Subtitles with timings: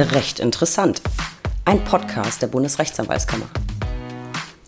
[0.00, 1.02] Recht interessant.
[1.64, 3.46] Ein Podcast der Bundesrechtsanwaltskammer.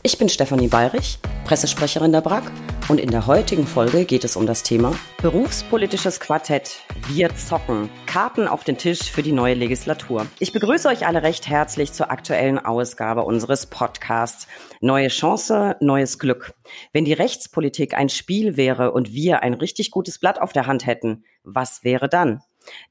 [0.02, 2.50] Ich bin Stefanie Bayrich, Pressesprecherin der BRAG
[2.88, 6.80] und in der heutigen Folge geht es um das Thema Berufspolitisches Quartett.
[7.06, 7.90] Wir zocken.
[8.06, 10.26] Karten auf den Tisch für die neue Legislatur.
[10.40, 14.48] Ich begrüße euch alle recht herzlich zur aktuellen Ausgabe unseres Podcasts.
[14.80, 16.54] Neue Chance, neues Glück.
[16.92, 20.86] Wenn die Rechtspolitik ein Spiel wäre und wir ein richtig gutes Blatt auf der Hand
[20.86, 22.42] hätten, was wäre dann?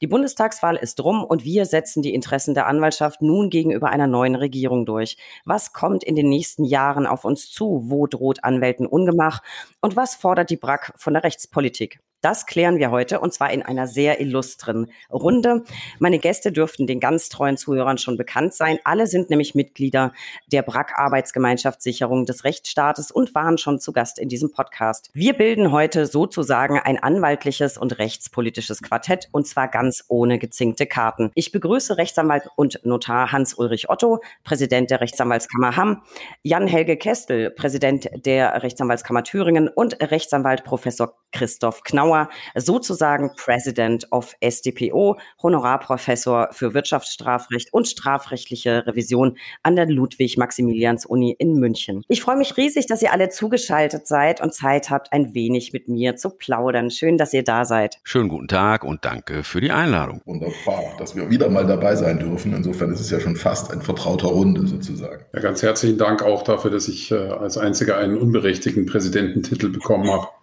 [0.02, 4.36] Die Bundestagswahl ist rum und wir setzen die Interessen der Anwaltschaft nun gegenüber einer neuen
[4.36, 5.18] Regierung durch.
[5.46, 7.84] Was kommt in den nächsten Jahren auf uns zu?
[7.86, 9.42] Wo droht Anwälten Ungemach?
[9.82, 12.00] Und was fordert die BRAC von der Rechtspolitik?
[12.22, 15.64] Das klären wir heute und zwar in einer sehr illustren Runde.
[16.00, 18.78] Meine Gäste dürften den ganz treuen Zuhörern schon bekannt sein.
[18.84, 20.12] Alle sind nämlich Mitglieder
[20.52, 25.10] der BRAC Arbeitsgemeinschaft Sicherung des Rechtsstaates und waren schon zu Gast in diesem Podcast.
[25.14, 31.32] Wir bilden heute sozusagen ein anwaltliches und rechtspolitisches Quartett und zwar ganz ohne gezinkte Karten.
[31.36, 36.02] Ich begrüße Rechtsanwalt und Notar Hans-Ulrich Otto, Präsident der Rechtsanwaltskammer Hamm,
[36.44, 44.34] Jan-Helge Kestel, Präsident der Rechtsanwaltskammer Thüringen und Rechtsanwalt Professor Christoph Knauer Bauer, sozusagen President of
[44.42, 52.04] SDPO, Honorarprofessor für Wirtschaftsstrafrecht und strafrechtliche Revision an der Ludwig-Maximilians-Uni in München.
[52.08, 55.88] Ich freue mich riesig, dass ihr alle zugeschaltet seid und Zeit habt, ein wenig mit
[55.88, 56.90] mir zu plaudern.
[56.90, 58.00] Schön, dass ihr da seid.
[58.04, 60.22] Schönen guten Tag und danke für die Einladung.
[60.26, 62.56] Wunderbar, dass wir wieder mal dabei sein dürfen.
[62.56, 65.26] Insofern ist es ja schon fast ein vertrauter Runde sozusagen.
[65.34, 70.10] Ja, ganz herzlichen Dank auch dafür, dass ich äh, als einziger einen unberechtigten Präsidententitel bekommen
[70.12, 70.28] habe.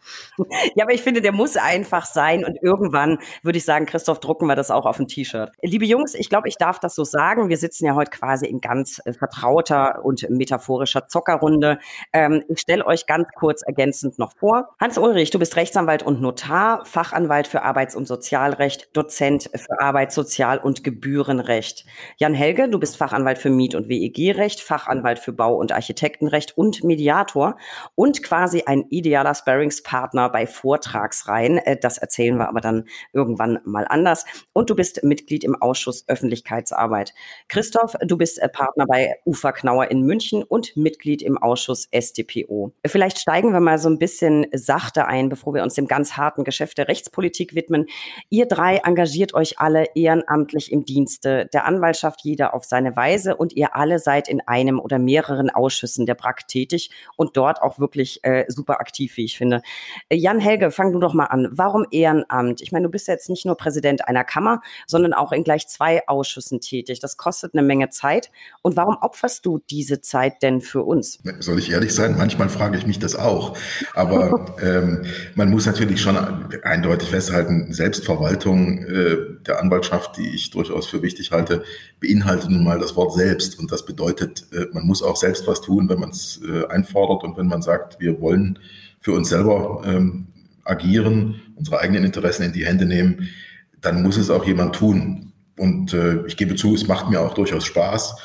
[0.75, 4.47] Ja, aber ich finde, der muss einfach sein und irgendwann würde ich sagen, Christoph, drucken
[4.47, 5.53] wir das auch auf ein T-Shirt.
[5.63, 7.49] Liebe Jungs, ich glaube, ich darf das so sagen.
[7.49, 11.79] Wir sitzen ja heute quasi in ganz äh, vertrauter und metaphorischer Zockerrunde.
[12.13, 14.75] Ähm, ich stelle euch ganz kurz ergänzend noch vor.
[14.81, 20.15] Hans Ulrich, du bist Rechtsanwalt und Notar, Fachanwalt für Arbeits- und Sozialrecht, Dozent für Arbeits-,
[20.15, 21.85] Sozial- und Gebührenrecht.
[22.17, 26.85] Jan Helge, du bist Fachanwalt für Miet- und WEG-Recht, Fachanwalt für Bau- und Architektenrecht und
[26.85, 27.57] Mediator
[27.95, 31.59] und quasi ein idealer Sparringspartner bei Vortragsreihen ein.
[31.59, 34.25] Äh, das erzählen wir aber dann irgendwann mal anders.
[34.53, 37.15] Und du bist Mitglied im Ausschuss Öffentlichkeitsarbeit.
[37.49, 42.73] Christoph, du bist äh, Partner bei UFA Knauer in München und Mitglied im Ausschuss SDPO.
[42.87, 46.45] Vielleicht steigen wir mal so ein bisschen sachte ein, bevor wir uns dem ganz harten
[46.45, 47.87] Geschäft der Rechtspolitik widmen.
[48.31, 53.55] Ihr drei engagiert euch alle ehrenamtlich im Dienste der Anwaltschaft, jeder auf seine Weise und
[53.55, 58.21] ihr alle seid in einem oder mehreren Ausschüssen der BRAC tätig und dort auch wirklich
[58.25, 59.63] äh, super aktiv, wie ich finde.
[60.11, 61.49] Jan Helge, fang du doch mal an an.
[61.53, 62.61] Warum Ehrenamt?
[62.61, 66.07] Ich meine, du bist jetzt nicht nur Präsident einer Kammer, sondern auch in gleich zwei
[66.09, 67.01] Ausschüssen tätig.
[67.01, 68.31] Das kostet eine Menge Zeit.
[68.63, 71.19] Und warum opferst du diese Zeit denn für uns?
[71.41, 72.17] Soll ich ehrlich sein?
[72.17, 73.57] Manchmal frage ich mich das auch.
[73.95, 75.05] Aber ähm,
[75.35, 76.17] man muss natürlich schon
[76.63, 81.65] eindeutig festhalten, Selbstverwaltung äh, der Anwaltschaft, die ich durchaus für wichtig halte,
[82.01, 83.59] beinhaltet nun mal das Wort selbst.
[83.59, 87.25] Und das bedeutet, äh, man muss auch selbst was tun, wenn man es äh, einfordert
[87.25, 88.59] und wenn man sagt, wir wollen
[89.01, 90.27] für uns selber ähm,
[90.67, 93.29] agieren, unsere eigenen Interessen in die Hände nehmen,
[93.81, 95.33] dann muss es auch jemand tun.
[95.57, 98.17] Und äh, ich gebe zu, es macht mir auch durchaus Spaß.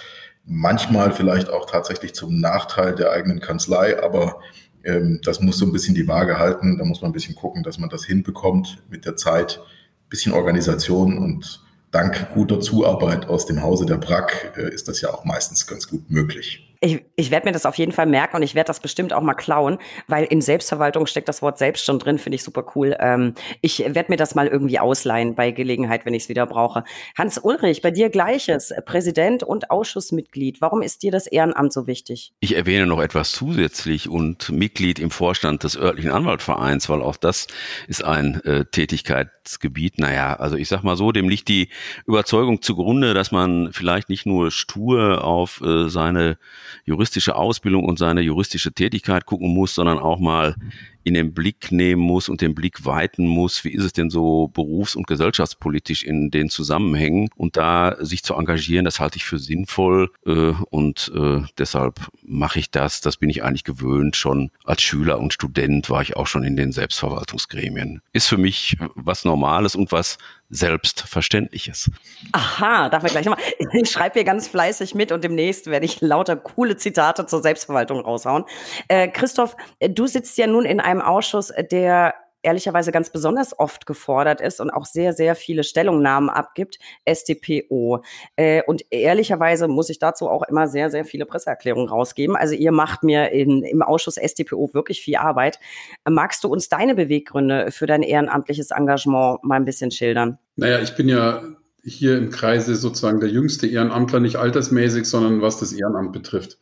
[0.46, 4.40] Manchmal vielleicht auch tatsächlich zum Nachteil der eigenen Kanzlei, aber
[4.84, 6.78] ähm, das muss so ein bisschen die Waage halten.
[6.78, 9.60] Da muss man ein bisschen gucken, dass man das hinbekommt mit der Zeit.
[9.60, 15.02] Ein bisschen Organisation und dank guter Zuarbeit aus dem Hause der BRAC äh, ist das
[15.02, 16.71] ja auch meistens ganz gut möglich.
[16.84, 19.22] Ich, ich werde mir das auf jeden Fall merken und ich werde das bestimmt auch
[19.22, 19.78] mal klauen,
[20.08, 22.98] weil in Selbstverwaltung steckt das Wort selbst schon drin, finde ich super cool.
[23.00, 26.84] Ähm, ich werde mir das mal irgendwie ausleihen bei Gelegenheit, wenn ich es wieder brauche.
[27.16, 30.60] Hans Ulrich, bei dir gleiches, Präsident und Ausschussmitglied.
[30.60, 32.34] Warum ist dir das Ehrenamt so wichtig?
[32.40, 37.46] Ich erwähne noch etwas zusätzlich und Mitglied im Vorstand des örtlichen Anwaltvereins, weil auch das
[37.88, 40.00] ist ein äh, Tätigkeitsgebiet.
[40.00, 41.70] Naja, also ich sag mal so, dem liegt die
[42.08, 46.40] Überzeugung zugrunde, dass man vielleicht nicht nur stur auf äh, seine
[46.86, 50.56] juristische Ausbildung und seine juristische Tätigkeit gucken muss, sondern auch mal
[51.04, 54.50] in den Blick nehmen muss und den Blick weiten muss, wie ist es denn so
[54.50, 59.40] berufs- und gesellschaftspolitisch in den Zusammenhängen und da sich zu engagieren, das halte ich für
[59.40, 63.02] sinnvoll äh, und äh, deshalb mache ich das.
[63.02, 64.16] Das bin ich eigentlich gewöhnt.
[64.16, 68.02] Schon als Schüler und Student war ich auch schon in den Selbstverwaltungsgremien.
[68.14, 70.18] Ist für mich was Normales und was
[70.52, 71.90] Selbstverständliches.
[72.34, 73.44] Aha, darf ich gleich nochmal.
[73.74, 78.02] Ich schreibe hier ganz fleißig mit und demnächst werde ich lauter coole Zitate zur Selbstverwaltung
[78.02, 78.44] raushauen.
[78.90, 83.86] Äh, Christoph, du sitzt ja nun in einem einem Ausschuss, der ehrlicherweise ganz besonders oft
[83.86, 88.04] gefordert ist und auch sehr, sehr viele Stellungnahmen abgibt, SDPO.
[88.36, 92.36] Äh, und ehrlicherweise muss ich dazu auch immer sehr, sehr viele Presseerklärungen rausgeben.
[92.36, 95.60] Also ihr macht mir in, im Ausschuss SDPO wirklich viel Arbeit.
[96.10, 100.38] Magst du uns deine Beweggründe für dein ehrenamtliches Engagement mal ein bisschen schildern?
[100.56, 101.44] Naja, ich bin ja
[101.84, 106.60] hier im Kreise sozusagen der jüngste Ehrenamtler, nicht altersmäßig, sondern was das Ehrenamt betrifft.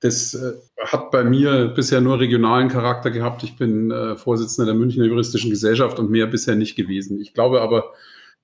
[0.00, 3.42] Das äh, hat bei mir bisher nur regionalen Charakter gehabt.
[3.42, 7.20] Ich bin äh, Vorsitzender der Münchner Juristischen Gesellschaft und mehr bisher nicht gewesen.
[7.20, 7.92] Ich glaube aber,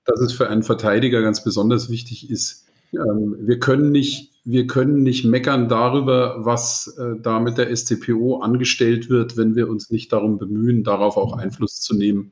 [0.05, 2.65] dass es für einen Verteidiger ganz besonders wichtig ist.
[2.93, 8.39] Ähm, wir können nicht, wir können nicht meckern darüber, was äh, da mit der SCPO
[8.41, 12.31] angestellt wird, wenn wir uns nicht darum bemühen, darauf auch Einfluss zu nehmen.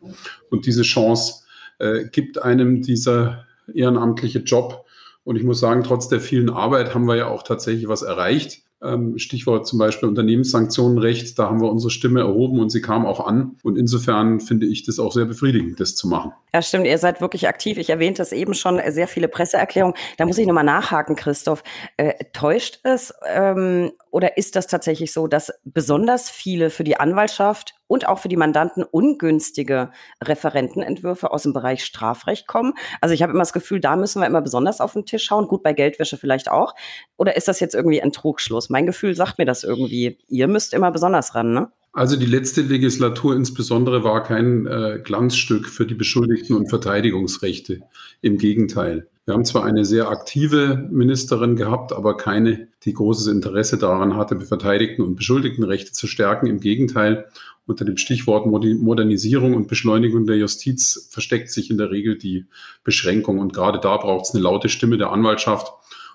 [0.50, 1.44] Und diese Chance
[1.77, 4.86] äh, gibt einem dieser ehrenamtliche Job.
[5.24, 8.63] Und ich muss sagen, trotz der vielen Arbeit haben wir ja auch tatsächlich was erreicht.
[8.81, 13.26] Ähm, Stichwort zum Beispiel Unternehmenssanktionenrecht, da haben wir unsere Stimme erhoben und sie kam auch
[13.26, 13.58] an.
[13.64, 16.31] Und insofern finde ich das auch sehr befriedigend, das zu machen.
[16.54, 17.78] Ja, stimmt, ihr seid wirklich aktiv.
[17.78, 19.96] Ich erwähnte es eben schon, sehr viele Presseerklärungen.
[20.18, 21.64] Da muss ich nochmal nachhaken, Christoph.
[21.98, 27.79] Äh, täuscht es ähm, oder ist das tatsächlich so, dass besonders viele für die Anwaltschaft
[27.90, 29.92] und auch für die Mandanten ungünstige
[30.24, 32.74] Referentenentwürfe aus dem Bereich Strafrecht kommen?
[33.02, 35.48] Also ich habe immer das Gefühl, da müssen wir immer besonders auf den Tisch schauen.
[35.48, 36.76] Gut, bei Geldwäsche vielleicht auch.
[37.18, 38.70] Oder ist das jetzt irgendwie ein Trugschluss?
[38.70, 40.20] Mein Gefühl sagt mir das irgendwie.
[40.30, 41.72] Ihr müsst immer besonders ran, ne?
[41.92, 47.82] Also die letzte Legislatur insbesondere war kein äh, Glanzstück für die Beschuldigten und Verteidigungsrechte.
[48.22, 49.08] Im Gegenteil.
[49.30, 54.40] Wir haben zwar eine sehr aktive Ministerin gehabt, aber keine, die großes Interesse daran hatte,
[54.40, 56.48] Verteidigten und Beschuldigtenrechte zu stärken.
[56.48, 57.28] Im Gegenteil,
[57.68, 62.48] unter dem Stichwort Modernisierung und Beschleunigung der Justiz versteckt sich in der Regel die
[62.84, 63.38] Beschränkung.
[63.38, 65.72] Und gerade da braucht es eine laute Stimme der Anwaltschaft.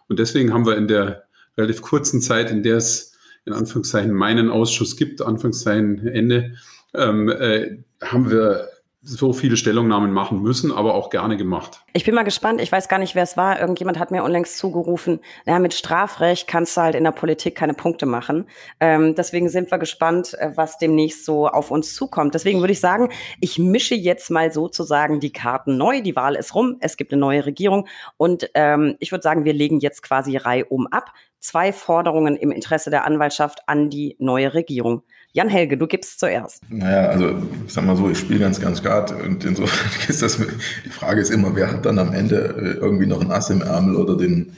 [0.09, 1.23] Und deswegen haben wir in der
[1.57, 3.13] relativ kurzen Zeit, in der es
[3.45, 6.55] in Anführungszeichen meinen Ausschuss gibt, Anführungszeichen Ende,
[6.95, 8.71] ähm, äh, haben wir
[9.07, 11.85] so viele Stellungnahmen machen müssen, aber auch gerne gemacht.
[11.93, 12.61] Ich bin mal gespannt.
[12.61, 13.61] Ich weiß gar nicht, wer es war.
[13.61, 17.75] Irgendjemand hat mir unlängst zugerufen, naja, mit Strafrecht kannst du halt in der Politik keine
[17.75, 18.47] Punkte machen.
[18.81, 22.35] Ähm, deswegen sind wir gespannt, äh, was demnächst so auf uns zukommt.
[22.35, 23.11] Deswegen würde ich sagen,
[23.41, 26.01] ich mische jetzt mal sozusagen die Karten neu.
[26.01, 26.77] Die Wahl ist rum.
[26.81, 27.87] Es gibt eine neue Regierung.
[28.17, 31.13] Und ähm, ich würde sagen, wir legen jetzt quasi reihum ab.
[31.41, 35.03] Zwei Forderungen im Interesse der Anwaltschaft an die neue Regierung.
[35.35, 36.63] Jan Helge, du gibst zuerst.
[36.71, 37.35] Naja, also
[37.67, 41.21] ich sag mal so, ich spiele ganz, ganz Skat und insofern ist das, die Frage
[41.21, 44.17] ist immer, wer hat dann am Ende äh, irgendwie noch ein Ass im Ärmel oder
[44.17, 44.53] den,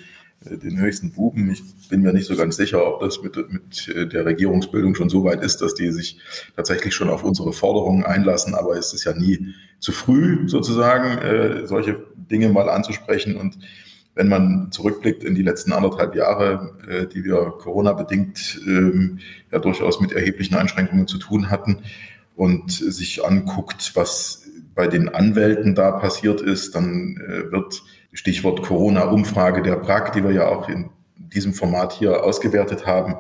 [0.45, 1.51] äh, den höchsten Buben.
[1.51, 5.09] Ich bin mir nicht so ganz sicher, ob das mit, mit äh, der Regierungsbildung schon
[5.09, 6.19] so weit ist, dass die sich
[6.57, 8.55] tatsächlich schon auf unsere Forderungen einlassen.
[8.55, 13.59] Aber es ist ja nie zu früh, sozusagen, solche Dinge mal anzusprechen und
[14.17, 19.21] wenn man zurückblickt in die letzten anderthalb Jahre, äh, die wir Corona-bedingt ähm,
[19.53, 21.83] ja durchaus mit erheblichen Einschränkungen zu tun hatten
[22.35, 27.83] und sich anguckt, was bei den Anwälten da passiert ist, dann äh, wird
[28.13, 33.17] Stichwort Corona-Umfrage der BRAG, die wir ja auch in diesem Format hier ausgewertet haben,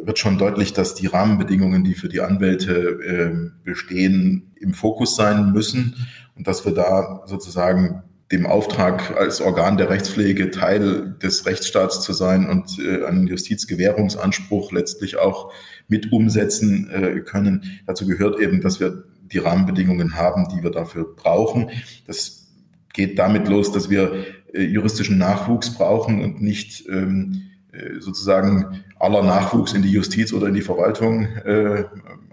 [0.00, 5.52] wird schon deutlich, dass die Rahmenbedingungen, die für die Anwälte äh, bestehen, im Fokus sein
[5.52, 5.96] müssen
[6.36, 12.14] und dass wir da sozusagen dem Auftrag als Organ der Rechtspflege Teil des Rechtsstaats zu
[12.14, 15.52] sein und äh, einen Justizgewährungsanspruch letztlich auch
[15.86, 17.82] mit umsetzen äh, können.
[17.86, 21.70] Dazu gehört eben, dass wir die Rahmenbedingungen haben, die wir dafür brauchen.
[22.06, 22.48] Das
[22.94, 27.42] geht damit los, dass wir äh, juristischen Nachwuchs brauchen und nicht ähm,
[27.72, 31.84] äh, sozusagen aller Nachwuchs in die Justiz oder in die Verwaltung äh,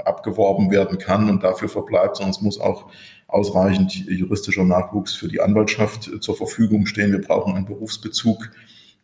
[0.06, 2.92] abgeworben werden kann und dafür verbleibt, sondern es muss auch
[3.28, 7.12] ausreichend juristischer Nachwuchs für die Anwaltschaft zur Verfügung stehen.
[7.12, 8.50] Wir brauchen einen Berufsbezug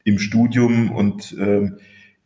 [0.03, 1.71] im Studium und äh,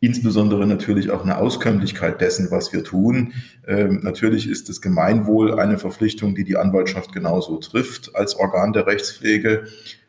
[0.00, 3.34] insbesondere natürlich auch eine Auskömmlichkeit dessen, was wir tun.
[3.66, 8.86] Ähm, natürlich ist das Gemeinwohl eine Verpflichtung, die die Anwaltschaft genauso trifft als Organ der
[8.86, 9.64] Rechtspflege.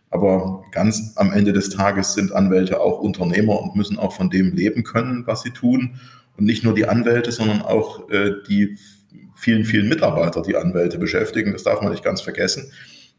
[0.09, 4.53] Aber ganz am Ende des Tages sind Anwälte auch Unternehmer und müssen auch von dem
[4.53, 5.99] leben können, was sie tun.
[6.41, 8.75] Und nicht nur die Anwälte, sondern auch äh, die
[9.35, 11.51] vielen, vielen Mitarbeiter, die Anwälte beschäftigen.
[11.51, 12.71] Das darf man nicht ganz vergessen.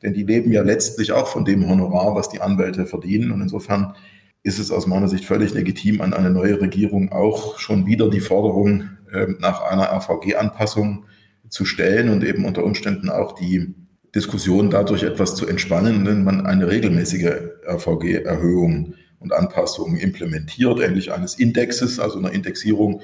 [0.03, 3.31] Denn die leben ja letztlich auch von dem Honorar, was die Anwälte verdienen.
[3.31, 3.95] Und insofern
[4.43, 8.19] ist es aus meiner Sicht völlig legitim, an eine neue Regierung auch schon wieder die
[8.19, 11.05] Forderung äh, nach einer RVG-Anpassung
[11.49, 13.73] zu stellen und eben unter Umständen auch die
[14.17, 17.35] Diskussion dadurch etwas zu entspannen, wenn man eine regelmäßige
[17.69, 23.01] RVG-Erhöhung und Anpassung implementiert, ähnlich eines Indexes, also einer Indexierung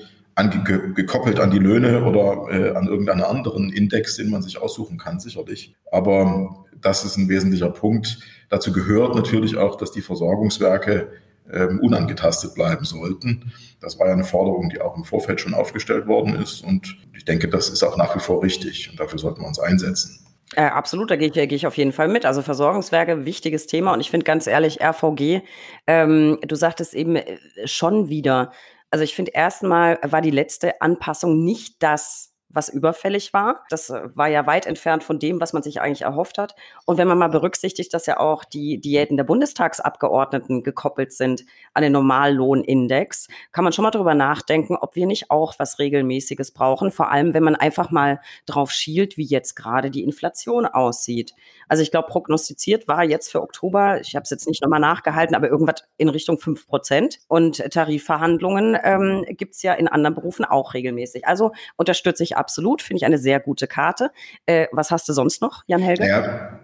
[0.94, 5.18] gekoppelt an die Löhne oder äh, an irgendeinen anderen Index, den man sich aussuchen kann,
[5.18, 5.74] sicherlich.
[5.90, 8.20] Aber das ist ein wesentlicher Punkt.
[8.48, 11.08] Dazu gehört natürlich auch, dass die Versorgungswerke
[11.52, 13.52] ähm, unangetastet bleiben sollten.
[13.80, 16.62] Das war ja eine Forderung, die auch im Vorfeld schon aufgestellt worden ist.
[16.62, 18.90] Und ich denke, das ist auch nach wie vor richtig.
[18.90, 20.20] Und dafür sollten wir uns einsetzen.
[20.58, 22.26] Äh, absolut, da gehe ich, geh ich auf jeden Fall mit.
[22.26, 23.92] Also Versorgungswerke, wichtiges Thema.
[23.92, 25.42] Und ich finde ganz ehrlich, RVG,
[25.86, 28.50] ähm, du sagtest eben äh, schon wieder,
[28.90, 32.27] also ich finde erstmal war die letzte Anpassung nicht das
[32.58, 33.64] was überfällig war.
[33.70, 36.56] Das äh, war ja weit entfernt von dem, was man sich eigentlich erhofft hat.
[36.86, 41.84] Und wenn man mal berücksichtigt, dass ja auch die Diäten der Bundestagsabgeordneten gekoppelt sind an
[41.84, 46.90] den Normallohnindex, kann man schon mal darüber nachdenken, ob wir nicht auch was Regelmäßiges brauchen.
[46.90, 51.34] Vor allem, wenn man einfach mal drauf schielt, wie jetzt gerade die Inflation aussieht.
[51.68, 55.36] Also ich glaube, prognostiziert war jetzt für Oktober, ich habe es jetzt nicht nochmal nachgehalten,
[55.36, 57.20] aber irgendwas in Richtung fünf Prozent.
[57.28, 61.24] Und Tarifverhandlungen ähm, gibt es ja in anderen Berufen auch regelmäßig.
[61.26, 64.10] Also unterstütze ich absolut, finde ich eine sehr gute Karte.
[64.46, 66.08] Äh, was hast du sonst noch, Jan Helge?
[66.08, 66.58] Ja,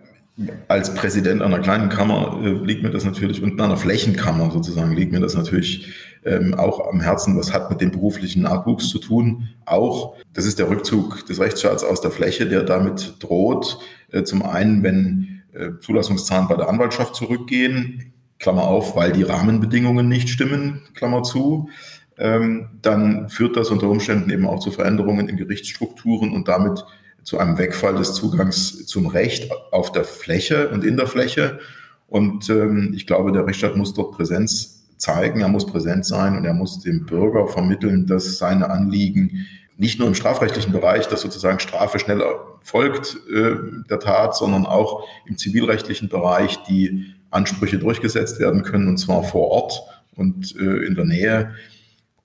[0.67, 5.13] als Präsident einer kleinen Kammer äh, liegt mir das natürlich und einer Flächenkammer sozusagen liegt
[5.13, 5.93] mir das natürlich
[6.25, 7.39] ähm, auch am Herzen.
[7.39, 9.51] Was hat mit dem beruflichen Nachwuchs zu tun?
[9.67, 13.79] Auch, das ist der Rückzug des Rechtsstaats aus der Fläche, der damit droht.
[14.11, 20.09] Äh, zum einen, wenn äh, Zulassungszahlen bei der Anwaltschaft zurückgehen, Klammer auf, weil die Rahmenbedingungen
[20.09, 21.69] nicht stimmen, Klammer zu
[22.17, 26.85] dann führt das unter Umständen eben auch zu Veränderungen in Gerichtsstrukturen und damit
[27.25, 31.59] zu einem Wegfall des Zugangs zum Recht auf der Fläche und in der Fläche.
[32.07, 36.45] Und ähm, ich glaube, der Rechtsstaat muss dort Präsenz zeigen, er muss präsent sein und
[36.45, 41.59] er muss dem Bürger vermitteln, dass seine Anliegen nicht nur im strafrechtlichen Bereich, dass sozusagen
[41.59, 43.57] Strafe schneller folgt äh,
[43.91, 49.49] der Tat, sondern auch im zivilrechtlichen Bereich die Ansprüche durchgesetzt werden können, und zwar vor
[49.49, 49.83] Ort
[50.15, 51.55] und äh, in der Nähe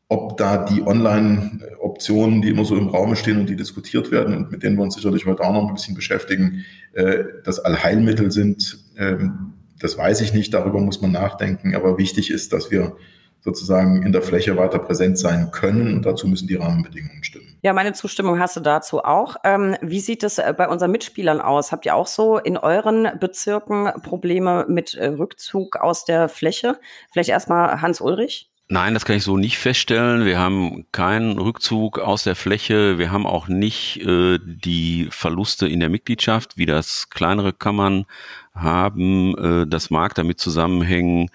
[0.10, 4.52] ob da die Online-Optionen, die immer so im Raum stehen und die diskutiert werden und
[4.52, 8.80] mit denen wir uns sicherlich heute auch noch ein bisschen beschäftigen, äh, das Allheilmittel sind,
[8.98, 11.76] ähm, das weiß ich nicht, darüber muss man nachdenken.
[11.76, 12.98] Aber wichtig ist, dass wir
[13.42, 17.58] sozusagen in der Fläche weiter präsent sein können und dazu müssen die Rahmenbedingungen stimmen.
[17.62, 19.36] Ja, meine Zustimmung hast du dazu auch.
[19.44, 21.72] Ähm, wie sieht es äh, bei unseren Mitspielern aus?
[21.72, 26.80] Habt ihr auch so in euren Bezirken Probleme mit äh, Rückzug aus der Fläche?
[27.12, 28.50] Vielleicht erstmal Hans Ulrich.
[28.72, 30.26] Nein, das kann ich so nicht feststellen.
[30.26, 33.00] Wir haben keinen Rückzug aus der Fläche.
[33.00, 38.06] Wir haben auch nicht äh, die Verluste in der Mitgliedschaft, wie das kleinere Kammern
[38.54, 39.36] haben.
[39.40, 41.32] Äh, das mag damit zusammenhängen,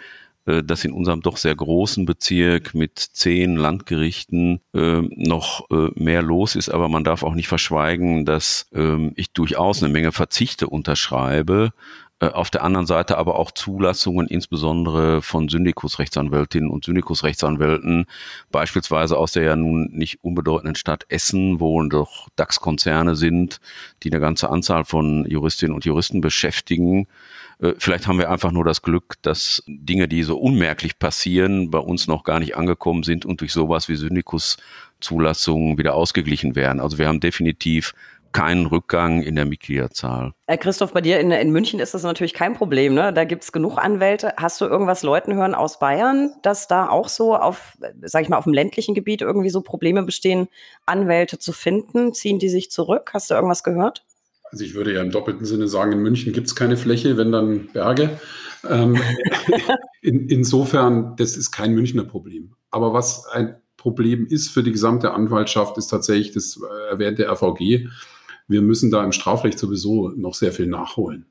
[0.46, 6.22] äh, dass in unserem doch sehr großen Bezirk mit zehn Landgerichten äh, noch äh, mehr
[6.22, 6.68] los ist.
[6.68, 11.72] Aber man darf auch nicht verschweigen, dass äh, ich durchaus eine Menge Verzichte unterschreibe
[12.32, 18.06] auf der anderen Seite aber auch Zulassungen, insbesondere von Syndikusrechtsanwältinnen und Syndikusrechtsanwälten,
[18.50, 23.60] beispielsweise aus der ja nun nicht unbedeutenden Stadt Essen, wo doch DAX-Konzerne sind,
[24.02, 27.06] die eine ganze Anzahl von Juristinnen und Juristen beschäftigen.
[27.60, 31.78] Äh, vielleicht haben wir einfach nur das Glück, dass Dinge, die so unmerklich passieren, bei
[31.78, 36.80] uns noch gar nicht angekommen sind und durch sowas wie Syndikus-Zulassungen wieder ausgeglichen werden.
[36.80, 37.94] Also wir haben definitiv
[38.34, 40.32] keinen Rückgang in der Mitgliederzahl.
[40.46, 42.92] Herr Christoph, bei dir in, in München ist das natürlich kein Problem.
[42.92, 43.12] Ne?
[43.12, 44.34] Da gibt es genug Anwälte.
[44.36, 48.36] Hast du irgendwas Leuten hören aus Bayern, dass da auch so auf, sag ich mal,
[48.36, 50.48] auf dem ländlichen Gebiet irgendwie so Probleme bestehen,
[50.84, 52.12] Anwälte zu finden?
[52.12, 53.12] Ziehen die sich zurück?
[53.14, 54.04] Hast du irgendwas gehört?
[54.50, 57.30] Also ich würde ja im doppelten Sinne sagen, in München gibt es keine Fläche, wenn
[57.30, 58.18] dann Berge.
[58.68, 59.00] Ähm,
[60.02, 62.54] in, insofern, das ist kein Münchner Problem.
[62.72, 67.86] Aber was ein Problem ist für die gesamte Anwaltschaft, ist tatsächlich das äh, erwähnte RVG
[68.48, 71.26] wir müssen da im Strafrecht sowieso noch sehr viel nachholen.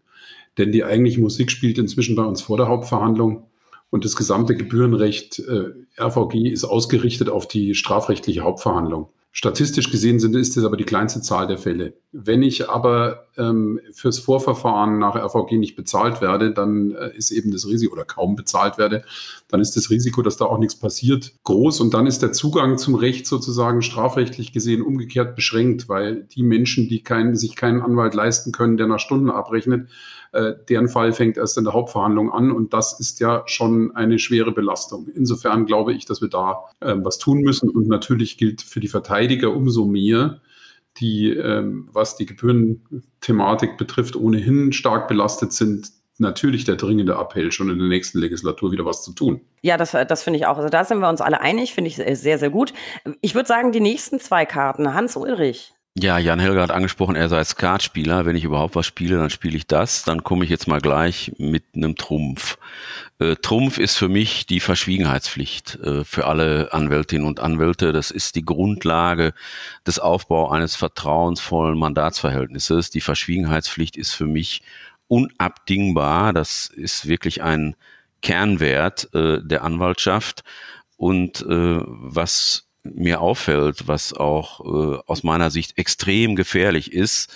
[0.57, 3.47] Denn die eigentliche Musik spielt inzwischen bei uns vor der Hauptverhandlung
[3.89, 9.09] und das gesamte Gebührenrecht äh, RVG ist ausgerichtet auf die strafrechtliche Hauptverhandlung.
[9.35, 11.95] Statistisch gesehen sind, ist es aber die kleinste Zahl der Fälle.
[12.11, 17.49] Wenn ich aber ähm, fürs Vorverfahren nach RVG nicht bezahlt werde, dann äh, ist eben
[17.49, 19.03] das Risiko oder kaum bezahlt werde,
[19.47, 22.77] dann ist das Risiko, dass da auch nichts passiert, groß und dann ist der Zugang
[22.77, 28.13] zum Recht sozusagen strafrechtlich gesehen umgekehrt beschränkt, weil die Menschen, die keinen, sich keinen Anwalt
[28.13, 29.89] leisten können, der nach Stunden abrechnet,
[30.33, 34.17] äh, deren Fall fängt erst in der Hauptverhandlung an und das ist ja schon eine
[34.17, 35.07] schwere Belastung.
[35.13, 38.87] Insofern glaube ich, dass wir da äh, was tun müssen und natürlich gilt für die
[39.23, 40.41] Verteidiger umso mehr,
[40.97, 45.87] die, ähm, was die Gebührenthematik betrifft, ohnehin stark belastet sind,
[46.17, 49.41] natürlich der dringende Appell, schon in der nächsten Legislatur wieder was zu tun.
[49.61, 50.57] Ja, das, das finde ich auch.
[50.57, 52.73] Also da sind wir uns alle einig, finde ich sehr, sehr gut.
[53.21, 54.93] Ich würde sagen, die nächsten zwei Karten.
[54.93, 55.73] Hans Ulrich.
[55.95, 58.25] Ja, Jan Helger hat angesprochen, er sei Skatspieler.
[58.25, 60.03] Wenn ich überhaupt was spiele, dann spiele ich das.
[60.03, 62.57] Dann komme ich jetzt mal gleich mit einem Trumpf.
[63.19, 67.93] Äh, Trumpf ist für mich die Verschwiegenheitspflicht äh, für alle Anwältinnen und Anwälte.
[67.93, 69.35] Das ist die Grundlage
[69.85, 72.89] des Aufbaus eines vertrauensvollen Mandatsverhältnisses.
[72.89, 74.63] Die Verschwiegenheitspflicht ist für mich
[75.07, 76.33] unabdingbar.
[76.33, 77.75] Das ist wirklich ein
[78.23, 80.43] Kernwert äh, der Anwaltschaft.
[80.97, 87.33] Und äh, was mir auffällt, was auch äh, aus meiner Sicht extrem gefährlich ist,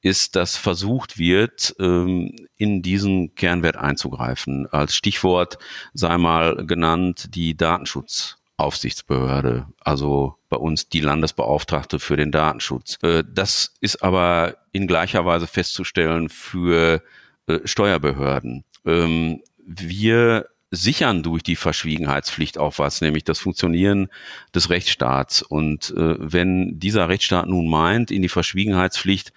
[0.00, 4.66] ist, dass versucht wird, ähm, in diesen Kernwert einzugreifen.
[4.70, 5.58] Als Stichwort
[5.94, 12.98] sei mal genannt die Datenschutz Aufsichtsbehörde, also bei uns die Landesbeauftragte für den Datenschutz.
[13.02, 17.02] Äh, das ist aber in gleicher Weise festzustellen für
[17.46, 18.64] äh, Steuerbehörden.
[18.86, 24.08] Ähm, wir sichern durch die Verschwiegenheitspflicht auch was, nämlich das Funktionieren
[24.54, 25.42] des Rechtsstaats.
[25.42, 29.32] Und äh, wenn dieser Rechtsstaat nun meint, in die Verschwiegenheitspflicht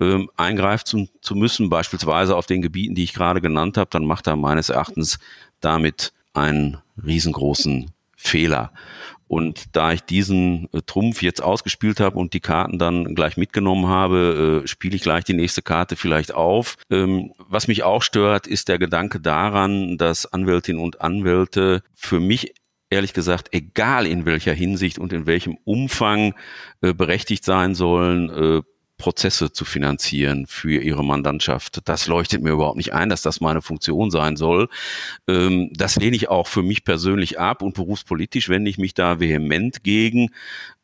[0.00, 4.26] ähm, eingreifen zu, müssen, beispielsweise auf den Gebieten, die ich gerade genannt habe, dann macht
[4.26, 5.18] er meines Erachtens
[5.60, 8.72] damit einen riesengroßen Fehler.
[9.28, 13.88] Und da ich diesen äh, Trumpf jetzt ausgespielt habe und die Karten dann gleich mitgenommen
[13.88, 16.76] habe, äh, spiele ich gleich die nächste Karte vielleicht auf.
[16.90, 22.54] Ähm, was mich auch stört, ist der Gedanke daran, dass Anwältinnen und Anwälte für mich
[22.88, 26.34] ehrlich gesagt, egal in welcher Hinsicht und in welchem Umfang
[26.82, 28.62] äh, berechtigt sein sollen, äh,
[28.98, 31.80] Prozesse zu finanzieren für ihre Mandantschaft.
[31.88, 34.68] Das leuchtet mir überhaupt nicht ein, dass das meine Funktion sein soll.
[35.28, 39.20] Ähm, das lehne ich auch für mich persönlich ab und berufspolitisch wende ich mich da
[39.20, 40.30] vehement gegen.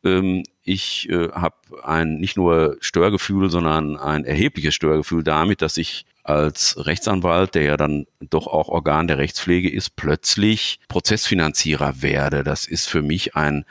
[0.03, 6.05] Ähm, ich äh, habe ein nicht nur Störgefühl, sondern ein erhebliches Störgefühl damit, dass ich
[6.23, 12.43] als Rechtsanwalt, der ja dann doch auch Organ der Rechtspflege ist, plötzlich Prozessfinanzierer werde.
[12.43, 13.65] Das ist für mich ein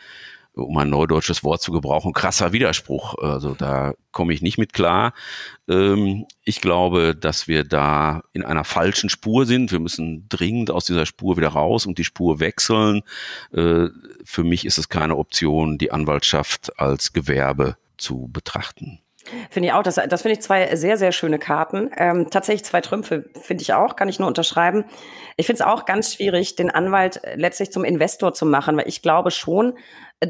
[0.54, 3.14] um ein neudeutsches Wort zu gebrauchen, krasser Widerspruch.
[3.18, 5.14] Also da komme ich nicht mit klar.
[5.68, 9.72] Ähm, ich glaube, dass wir da in einer falschen Spur sind.
[9.72, 13.02] Wir müssen dringend aus dieser Spur wieder raus und die Spur wechseln.
[13.52, 13.88] Äh,
[14.24, 19.00] für mich ist es keine Option, die Anwaltschaft als Gewerbe zu betrachten.
[19.50, 19.82] Finde ich auch.
[19.82, 21.90] Das, das finde ich zwei sehr, sehr schöne Karten.
[21.96, 24.84] Ähm, tatsächlich zwei Trümpfe finde ich auch, kann ich nur unterschreiben.
[25.36, 29.00] Ich finde es auch ganz schwierig, den Anwalt letztlich zum Investor zu machen, weil ich
[29.00, 29.74] glaube schon,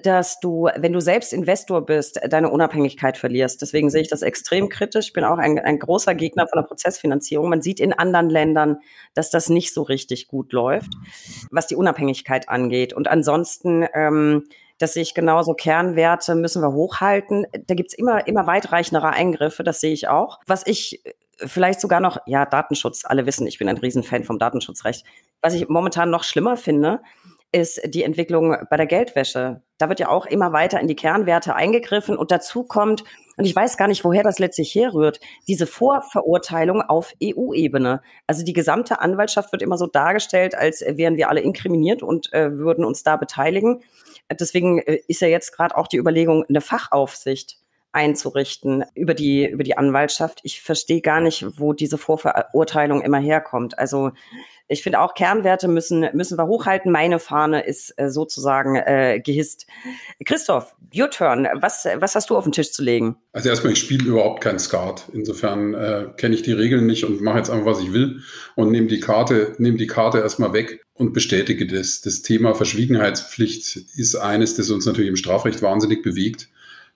[0.00, 3.60] dass du, wenn du selbst Investor bist, deine Unabhängigkeit verlierst.
[3.60, 5.08] Deswegen sehe ich das extrem kritisch.
[5.08, 7.48] Ich bin auch ein, ein großer Gegner von der Prozessfinanzierung.
[7.48, 8.78] Man sieht in anderen Ländern,
[9.14, 10.92] dass das nicht so richtig gut läuft,
[11.50, 12.94] was die Unabhängigkeit angeht.
[12.94, 14.44] Und ansonsten, ähm,
[14.78, 17.46] das sehe ich genauso, Kernwerte müssen wir hochhalten.
[17.66, 20.40] Da gibt's immer, immer weitreichendere Eingriffe, das sehe ich auch.
[20.46, 21.02] Was ich
[21.44, 25.04] vielleicht sogar noch, ja, Datenschutz, alle wissen, ich bin ein Riesenfan vom Datenschutzrecht.
[25.40, 27.00] Was ich momentan noch schlimmer finde,
[27.52, 29.62] ist die Entwicklung bei der Geldwäsche.
[29.78, 33.04] Da wird ja auch immer weiter in die Kernwerte eingegriffen und dazu kommt,
[33.36, 38.02] und ich weiß gar nicht, woher das letztlich herrührt, diese Vorverurteilung auf EU-Ebene.
[38.26, 42.52] Also die gesamte Anwaltschaft wird immer so dargestellt, als wären wir alle inkriminiert und äh,
[42.52, 43.82] würden uns da beteiligen.
[44.30, 47.61] Deswegen äh, ist ja jetzt gerade auch die Überlegung, eine Fachaufsicht
[47.92, 50.40] einzurichten über die, über die Anwaltschaft.
[50.42, 53.78] Ich verstehe gar nicht, wo diese Vorverurteilung immer herkommt.
[53.78, 54.12] Also
[54.68, 56.90] ich finde auch Kernwerte müssen, müssen wir hochhalten.
[56.90, 59.66] Meine Fahne ist äh, sozusagen äh, gehisst.
[60.24, 61.46] Christoph, your turn.
[61.60, 63.16] Was, was hast du auf den Tisch zu legen?
[63.32, 65.08] Also erstmal, ich spiele überhaupt kein Skat.
[65.12, 68.22] Insofern äh, kenne ich die Regeln nicht und mache jetzt einfach, was ich will
[68.56, 72.00] und nehme die Karte, nehme die Karte erstmal weg und bestätige das.
[72.00, 76.48] Das Thema Verschwiegenheitspflicht ist eines, das uns natürlich im Strafrecht wahnsinnig bewegt.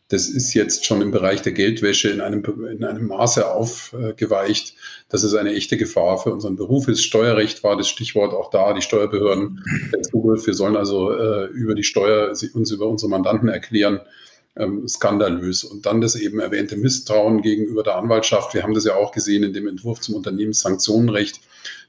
[0.09, 4.75] Das ist jetzt schon im Bereich der Geldwäsche in einem, in einem Maße aufgeweicht,
[5.09, 7.03] dass es eine echte Gefahr für unseren Beruf ist.
[7.03, 10.47] Steuerrecht war das Stichwort auch da, die Steuerbehörden, der Zugriff.
[10.47, 14.01] Wir sollen also äh, über die Steuer uns über unsere Mandanten erklären.
[14.59, 15.65] Ähm, skandalös.
[15.65, 18.55] Und dann das eben erwähnte Misstrauen gegenüber der Anwaltschaft.
[18.55, 21.41] Wir haben das ja auch gesehen in dem Entwurf zum Unternehmenssanktionenrecht.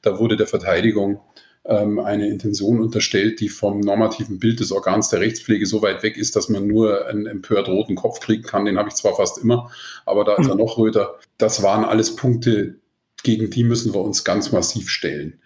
[0.01, 1.21] Da wurde der Verteidigung
[1.67, 6.17] ähm, eine Intention unterstellt, die vom normativen Bild des Organs der Rechtspflege so weit weg
[6.17, 8.65] ist, dass man nur einen empört roten Kopf kriegen kann.
[8.65, 9.69] Den habe ich zwar fast immer,
[10.05, 11.15] aber da ist er noch röter.
[11.37, 12.75] Das waren alles Punkte,
[13.23, 15.41] gegen die müssen wir uns ganz massiv stellen.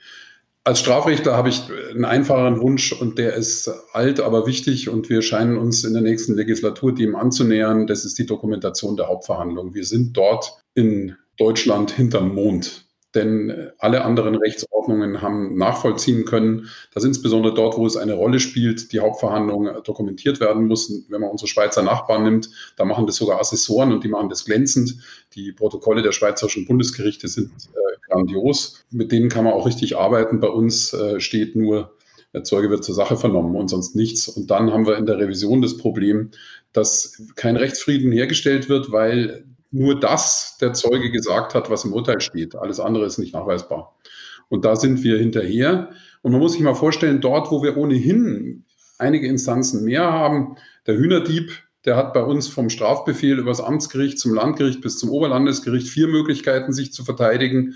[0.63, 5.23] Als Strafrechtler habe ich einen einfacheren Wunsch und der ist alt, aber wichtig und wir
[5.23, 7.87] scheinen uns in der nächsten Legislatur dem anzunähern.
[7.87, 9.73] Das ist die Dokumentation der Hauptverhandlung.
[9.73, 17.03] Wir sind dort in Deutschland hinterm Mond denn alle anderen Rechtsordnungen haben nachvollziehen können, dass
[17.03, 20.91] insbesondere dort, wo es eine Rolle spielt, die Hauptverhandlung dokumentiert werden muss.
[21.09, 24.45] Wenn man unsere Schweizer Nachbarn nimmt, da machen das sogar Assessoren und die machen das
[24.45, 24.95] glänzend.
[25.33, 28.85] Die Protokolle der schweizerischen Bundesgerichte sind äh, grandios.
[28.91, 30.39] Mit denen kann man auch richtig arbeiten.
[30.39, 31.93] Bei uns äh, steht nur,
[32.33, 34.29] der Zeuge wird zur Sache vernommen und sonst nichts.
[34.29, 36.31] Und dann haben wir in der Revision das Problem,
[36.71, 42.21] dass kein Rechtsfrieden hergestellt wird, weil nur das der Zeuge gesagt hat, was im Urteil
[42.21, 42.55] steht.
[42.55, 43.95] Alles andere ist nicht nachweisbar.
[44.49, 45.91] Und da sind wir hinterher.
[46.21, 48.65] Und man muss sich mal vorstellen, dort, wo wir ohnehin
[48.97, 50.57] einige Instanzen mehr haben,
[50.87, 51.51] der Hühnerdieb,
[51.85, 56.07] der hat bei uns vom Strafbefehl über das Amtsgericht zum Landgericht bis zum Oberlandesgericht vier
[56.07, 57.75] Möglichkeiten, sich zu verteidigen.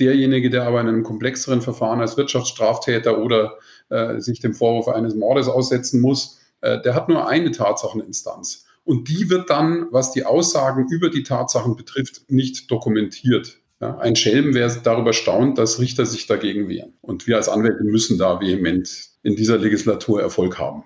[0.00, 5.14] Derjenige, der aber in einem komplexeren Verfahren als Wirtschaftsstraftäter oder äh, sich dem Vorwurf eines
[5.14, 8.65] Mordes aussetzen muss, äh, der hat nur eine Tatsacheninstanz.
[8.86, 13.58] Und die wird dann, was die Aussagen über die Tatsachen betrifft, nicht dokumentiert.
[13.80, 16.94] Ja, ein Schelm, wer darüber staunt, dass Richter sich dagegen wehren.
[17.02, 20.84] Und wir als Anwälte müssen da vehement in dieser Legislatur Erfolg haben.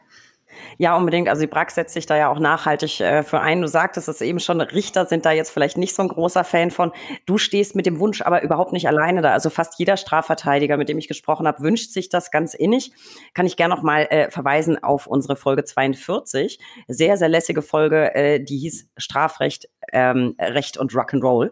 [0.81, 1.29] Ja, unbedingt.
[1.29, 3.61] Also die Brax setzt sich da ja auch nachhaltig äh, für ein.
[3.61, 6.71] Du sagtest es eben schon, Richter sind da jetzt vielleicht nicht so ein großer Fan
[6.71, 6.91] von.
[7.27, 9.35] Du stehst mit dem Wunsch aber überhaupt nicht alleine da.
[9.35, 12.93] Also fast jeder Strafverteidiger, mit dem ich gesprochen habe, wünscht sich das ganz innig.
[13.35, 16.59] Kann ich gerne noch mal äh, verweisen auf unsere Folge 42.
[16.89, 21.51] Sehr, sehr lässige Folge, äh, die hieß Strafrecht, ähm, Recht und Rock'n'Roll.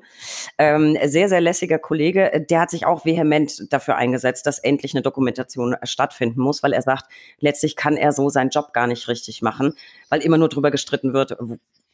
[0.59, 5.03] Ähm, sehr, sehr lässiger Kollege, der hat sich auch vehement dafür eingesetzt, dass endlich eine
[5.03, 7.07] Dokumentation stattfinden muss, weil er sagt,
[7.38, 9.74] letztlich kann er so seinen Job gar nicht richtig machen,
[10.09, 11.37] weil immer nur drüber gestritten wird,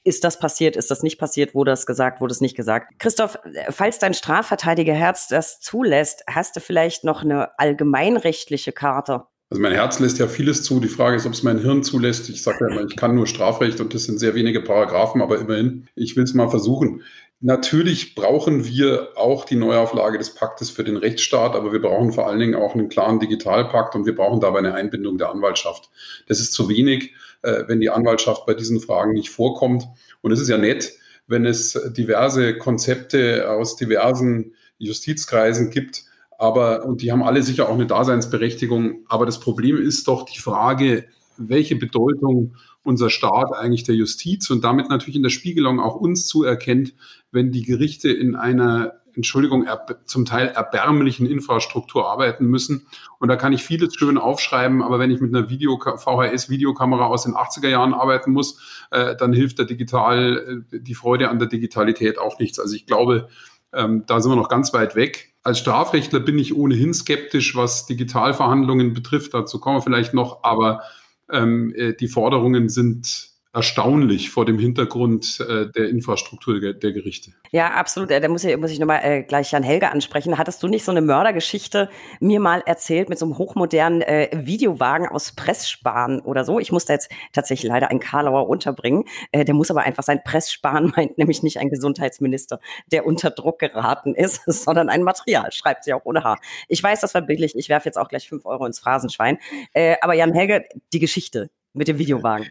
[0.05, 2.99] ist das passiert, ist das nicht passiert, wurde das gesagt, wurde es nicht gesagt.
[2.99, 3.39] Christoph,
[3.71, 9.25] falls dein Strafverteidigerherz das zulässt, hast du vielleicht noch eine allgemeinrechtliche Karte?
[9.55, 10.81] Also mein Herz lässt ja vieles zu.
[10.81, 12.29] Die Frage ist, ob es mein Hirn zulässt.
[12.29, 15.39] Ich sage ja immer, ich kann nur Strafrecht und das sind sehr wenige Paragraphen, aber
[15.39, 17.03] immerhin, ich will es mal versuchen.
[17.39, 22.27] Natürlich brauchen wir auch die Neuauflage des Paktes für den Rechtsstaat, aber wir brauchen vor
[22.27, 25.89] allen Dingen auch einen klaren Digitalpakt und wir brauchen dabei eine Einbindung der Anwaltschaft.
[26.27, 29.87] Das ist zu wenig, äh, wenn die Anwaltschaft bei diesen Fragen nicht vorkommt.
[30.21, 30.95] Und es ist ja nett,
[31.29, 36.07] wenn es diverse Konzepte aus diversen Justizkreisen gibt,
[36.39, 39.05] aber, und die haben alle sicher auch eine Daseinsberechtigung.
[39.09, 44.63] Aber das Problem ist doch die Frage, welche Bedeutung unser Staat eigentlich der Justiz und
[44.63, 46.95] damit natürlich in der Spiegelung auch uns zuerkennt,
[47.33, 49.67] wenn die Gerichte in einer Entschuldigung,
[50.07, 52.87] zum Teil erbärmlichen Infrastruktur arbeiten müssen.
[53.19, 57.23] Und da kann ich vieles schön aufschreiben, aber wenn ich mit einer Video VHS-Videokamera aus
[57.23, 61.49] den 80er Jahren arbeiten muss, äh, dann hilft der Digital, äh, die Freude an der
[61.49, 62.59] Digitalität auch nichts.
[62.59, 63.29] Also ich glaube,
[63.73, 65.34] ähm, da sind wir noch ganz weit weg.
[65.45, 69.35] Als Strafrechtler bin ich ohnehin skeptisch, was Digitalverhandlungen betrifft.
[69.35, 70.83] Dazu kommen wir vielleicht noch, aber
[71.31, 77.31] ähm, äh, die Forderungen sind erstaunlich vor dem Hintergrund äh, der Infrastruktur der, der, Gerichte.
[77.53, 78.11] Ja, absolut.
[78.11, 80.37] Da muss ich, muss ich nochmal äh, gleich Jan Helge ansprechen.
[80.37, 81.89] Hattest du nicht so eine Mördergeschichte
[82.19, 86.59] mir mal erzählt mit so einem hochmodernen äh, Videowagen aus Pressspan oder so?
[86.59, 89.05] Ich musste jetzt tatsächlich leider einen Karlauer unterbringen.
[89.31, 92.59] Äh, der muss aber einfach sein Presssparen meint nämlich nicht ein Gesundheitsminister,
[92.91, 96.41] der unter Druck geraten ist, sondern ein Material, schreibt sie auch ohne Haar.
[96.69, 97.55] Ich weiß, das war billig.
[97.57, 99.39] Ich werfe jetzt auch gleich fünf Euro ins Phrasenschwein.
[99.73, 102.49] Äh, aber Jan Helge, die Geschichte mit dem Videowagen.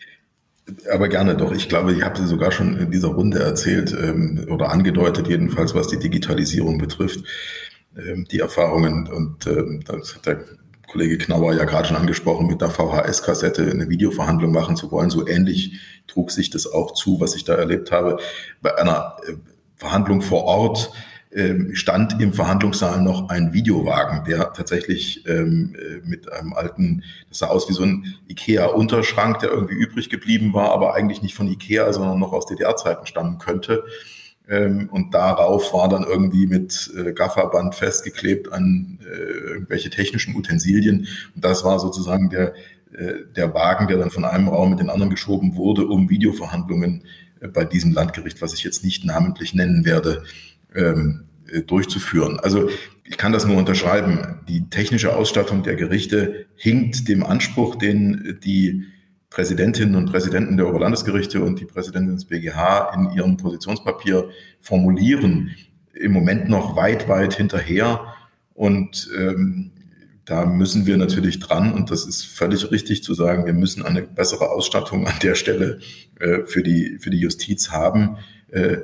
[0.91, 1.51] Aber gerne doch.
[1.51, 5.75] Ich glaube, ich habe sie sogar schon in dieser Runde erzählt ähm, oder angedeutet, jedenfalls
[5.75, 7.25] was die Digitalisierung betrifft,
[7.97, 9.07] ähm, die Erfahrungen.
[9.07, 10.45] Und ähm, das hat der
[10.87, 15.09] Kollege Knauer ja gerade schon angesprochen, mit der VHS-Kassette eine Videoverhandlung machen zu wollen.
[15.09, 18.19] So ähnlich trug sich das auch zu, was ich da erlebt habe.
[18.61, 19.33] Bei einer äh,
[19.75, 20.91] Verhandlung vor Ort
[21.35, 27.39] ähm, stand im Verhandlungssaal noch ein Videowagen, der tatsächlich ähm, äh, mit einem alten, das
[27.39, 31.47] sah aus wie so ein Ikea-Unterschrank, der irgendwie übrig geblieben war, aber eigentlich nicht von
[31.47, 33.83] Ikea, sondern noch aus DDR-Zeiten stammen könnte.
[34.47, 41.07] Ähm, und darauf war dann irgendwie mit äh, Gafferband festgeklebt an äh, irgendwelche technischen Utensilien.
[41.35, 42.53] Und das war sozusagen der,
[42.93, 47.05] äh, der Wagen, der dann von einem Raum in den anderen geschoben wurde, um Videoverhandlungen
[47.39, 50.23] äh, bei diesem Landgericht, was ich jetzt nicht namentlich nennen werde,
[50.75, 52.39] ähm, äh, durchzuführen.
[52.39, 52.69] Also
[53.03, 54.39] ich kann das nur unterschreiben.
[54.47, 58.85] Die technische Ausstattung der Gerichte hinkt dem Anspruch, den die
[59.29, 65.51] Präsidentinnen und Präsidenten der Oberlandesgerichte und die Präsidentin des BGH in ihrem Positionspapier formulieren,
[65.93, 67.99] im Moment noch weit, weit hinterher.
[68.53, 69.71] Und ähm,
[70.25, 74.03] da müssen wir natürlich dran und das ist völlig richtig zu sagen, wir müssen eine
[74.03, 75.79] bessere Ausstattung an der Stelle
[76.19, 78.17] äh, für, die, für die Justiz haben.
[78.49, 78.77] Äh,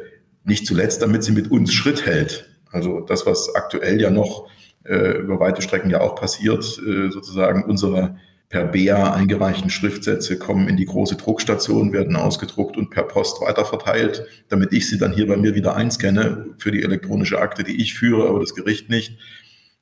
[0.50, 2.50] nicht zuletzt, damit sie mit uns Schritt hält.
[2.72, 4.50] Also das, was aktuell ja noch
[4.84, 8.18] äh, über weite Strecken ja auch passiert, äh, sozusagen unsere
[8.50, 14.26] per BEA eingereichten Schriftsätze kommen in die große Druckstation, werden ausgedruckt und per Post weiterverteilt,
[14.50, 17.94] damit ich sie dann hier bei mir wieder einscanne für die elektronische Akte, die ich
[17.94, 19.18] führe, aber das Gericht nicht.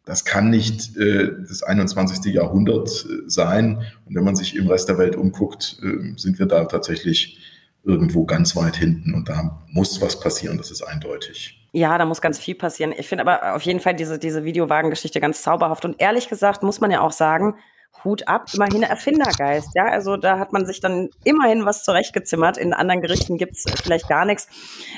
[0.04, 2.34] Das kann nicht äh, das 21.
[2.34, 3.84] Jahrhundert äh, sein.
[4.06, 7.40] Und wenn man sich im Rest der Welt umguckt, äh, sind wir da tatsächlich
[7.88, 11.68] irgendwo ganz weit hinten und da muss was passieren, das ist eindeutig.
[11.72, 12.94] Ja, da muss ganz viel passieren.
[12.98, 15.86] Ich finde aber auf jeden Fall diese, diese Videowagengeschichte ganz zauberhaft.
[15.86, 17.56] Und ehrlich gesagt muss man ja auch sagen,
[18.08, 19.70] Hut ab, immerhin Erfindergeist.
[19.76, 22.58] Ja, also da hat man sich dann immerhin was zurechtgezimmert.
[22.58, 24.48] In anderen Gerichten gibt's vielleicht gar nichts.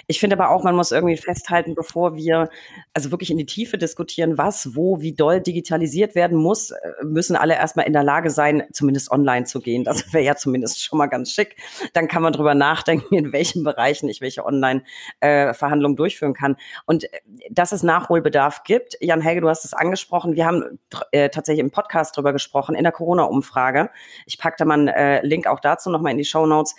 [0.08, 2.50] Ich finde aber auch, man muss irgendwie festhalten, bevor wir
[2.94, 7.36] also wirklich in die Tiefe diskutieren, was, wo, wie doll digitalisiert werden muss, äh, müssen
[7.36, 9.84] alle erstmal in der Lage sein, zumindest online zu gehen.
[9.84, 11.56] Das wäre ja zumindest schon mal ganz schick.
[11.94, 16.58] Dann kann man drüber nachdenken, in welchen Bereichen ich welche Online-Verhandlungen äh, durchführen kann.
[16.86, 17.20] Und äh,
[17.50, 20.80] dass es Nachholbedarf gibt, Jan Helge, du hast es angesprochen, wir haben
[21.12, 23.90] äh, tatsächlich im Podcast drüber gesprochen, in der Corona-Umfrage.
[24.26, 26.76] Ich packe da mal einen äh, Link auch dazu nochmal in die Show Notes.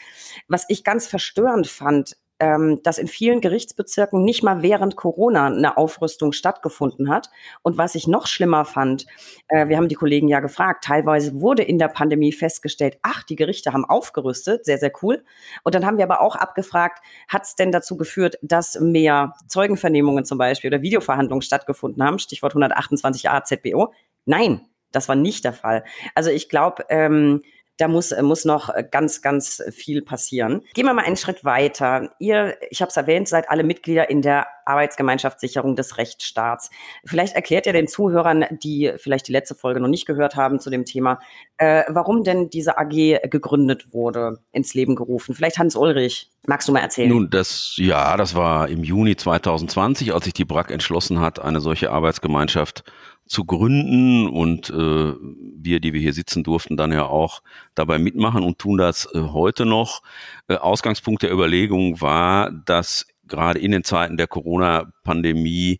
[0.48, 5.76] Was ich ganz verstörend fand, ähm, dass in vielen Gerichtsbezirken nicht mal während Corona eine
[5.76, 7.30] Aufrüstung stattgefunden hat.
[7.62, 9.06] Und was ich noch schlimmer fand,
[9.48, 13.36] äh, wir haben die Kollegen ja gefragt, teilweise wurde in der Pandemie festgestellt, ach, die
[13.36, 15.22] Gerichte haben aufgerüstet, sehr, sehr cool.
[15.62, 20.24] Und dann haben wir aber auch abgefragt, hat es denn dazu geführt, dass mehr Zeugenvernehmungen
[20.24, 23.92] zum Beispiel oder Videoverhandlungen stattgefunden haben, Stichwort 128a ZBO?
[24.24, 25.84] Nein, das war nicht der Fall.
[26.14, 27.42] Also ich glaube, ähm,
[27.80, 30.62] da muss, muss noch ganz, ganz viel passieren.
[30.74, 32.12] Gehen wir mal einen Schritt weiter.
[32.18, 36.70] Ihr, ich habe es erwähnt, seid alle Mitglieder in der Arbeitsgemeinschaftssicherung des Rechtsstaats.
[37.04, 40.68] Vielleicht erklärt ihr den Zuhörern, die vielleicht die letzte Folge noch nicht gehört haben zu
[40.68, 41.20] dem Thema,
[41.56, 45.34] äh, warum denn diese AG gegründet wurde, ins Leben gerufen.
[45.34, 47.08] Vielleicht Hans Ulrich, magst du mal erzählen?
[47.08, 51.60] Nun, das, ja, das war im Juni 2020, als sich die BRAC entschlossen hat, eine
[51.60, 52.84] solche Arbeitsgemeinschaft
[53.30, 57.42] zu gründen und äh, wir, die wir hier sitzen durften, dann ja auch
[57.76, 60.02] dabei mitmachen und tun das äh, heute noch.
[60.48, 65.78] Äh, Ausgangspunkt der Überlegung war, dass gerade in den Zeiten der Corona-Pandemie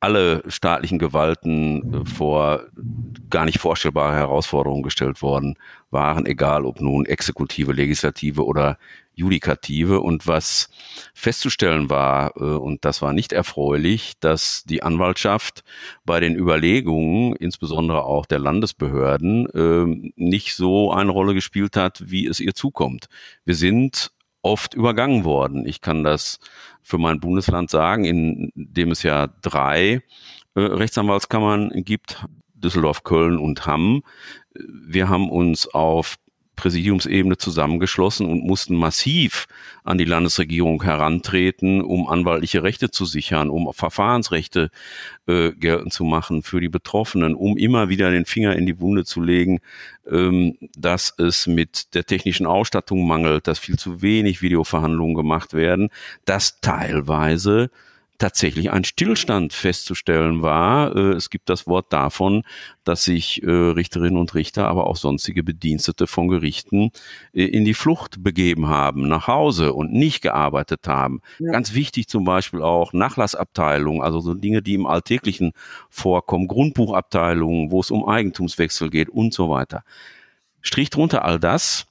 [0.00, 2.66] alle staatlichen Gewalten äh, vor
[3.30, 5.56] gar nicht vorstellbare Herausforderungen gestellt worden
[5.90, 8.76] waren, egal ob nun Exekutive, Legislative oder
[9.14, 10.00] Judikative.
[10.00, 10.68] Und was
[11.14, 15.62] festzustellen war, äh, und das war nicht erfreulich, dass die Anwaltschaft
[16.04, 22.26] bei den Überlegungen, insbesondere auch der Landesbehörden, ähm, nicht so eine Rolle gespielt hat, wie
[22.26, 23.06] es ihr zukommt.
[23.44, 24.10] Wir sind
[24.42, 25.66] oft übergangen worden.
[25.66, 26.38] Ich kann das
[26.82, 30.02] für mein Bundesland sagen, in dem es ja drei
[30.54, 34.02] äh, Rechtsanwaltskammern gibt, Düsseldorf, Köln und Hamm.
[34.54, 36.16] Wir haben uns auf
[36.60, 39.46] Präsidiumsebene zusammengeschlossen und mussten massiv
[39.82, 44.70] an die Landesregierung herantreten, um anwaltliche Rechte zu sichern, um Verfahrensrechte
[45.26, 49.06] äh, geltend zu machen für die Betroffenen, um immer wieder den Finger in die Wunde
[49.06, 49.60] zu legen,
[50.10, 55.88] ähm, dass es mit der technischen Ausstattung mangelt, dass viel zu wenig Videoverhandlungen gemacht werden,
[56.26, 57.70] dass teilweise
[58.20, 60.94] tatsächlich ein Stillstand festzustellen war.
[60.94, 62.44] Äh, es gibt das Wort davon,
[62.84, 66.92] dass sich äh, Richterinnen und Richter, aber auch sonstige Bedienstete von Gerichten
[67.32, 71.22] äh, in die Flucht begeben haben, nach Hause und nicht gearbeitet haben.
[71.38, 71.50] Ja.
[71.50, 75.52] Ganz wichtig zum Beispiel auch Nachlassabteilungen, also so Dinge, die im Alltäglichen
[75.88, 79.82] vorkommen, Grundbuchabteilungen, wo es um Eigentumswechsel geht und so weiter.
[80.60, 81.86] Strich drunter all das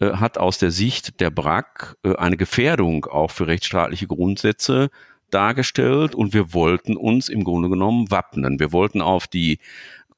[0.00, 4.90] hat aus der Sicht der BRAC eine Gefährdung auch für rechtsstaatliche Grundsätze
[5.32, 8.60] dargestellt und wir wollten uns im Grunde genommen wappnen.
[8.60, 9.58] Wir wollten auf die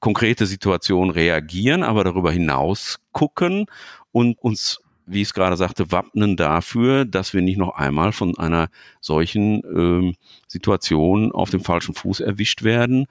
[0.01, 3.67] konkrete Situation reagieren, aber darüber hinaus gucken
[4.13, 8.37] und uns, wie ich es gerade sagte, wappnen dafür, dass wir nicht noch einmal von
[8.37, 8.69] einer
[9.01, 10.15] solchen ähm,
[10.47, 13.07] Situation auf dem falschen Fuß erwischt werden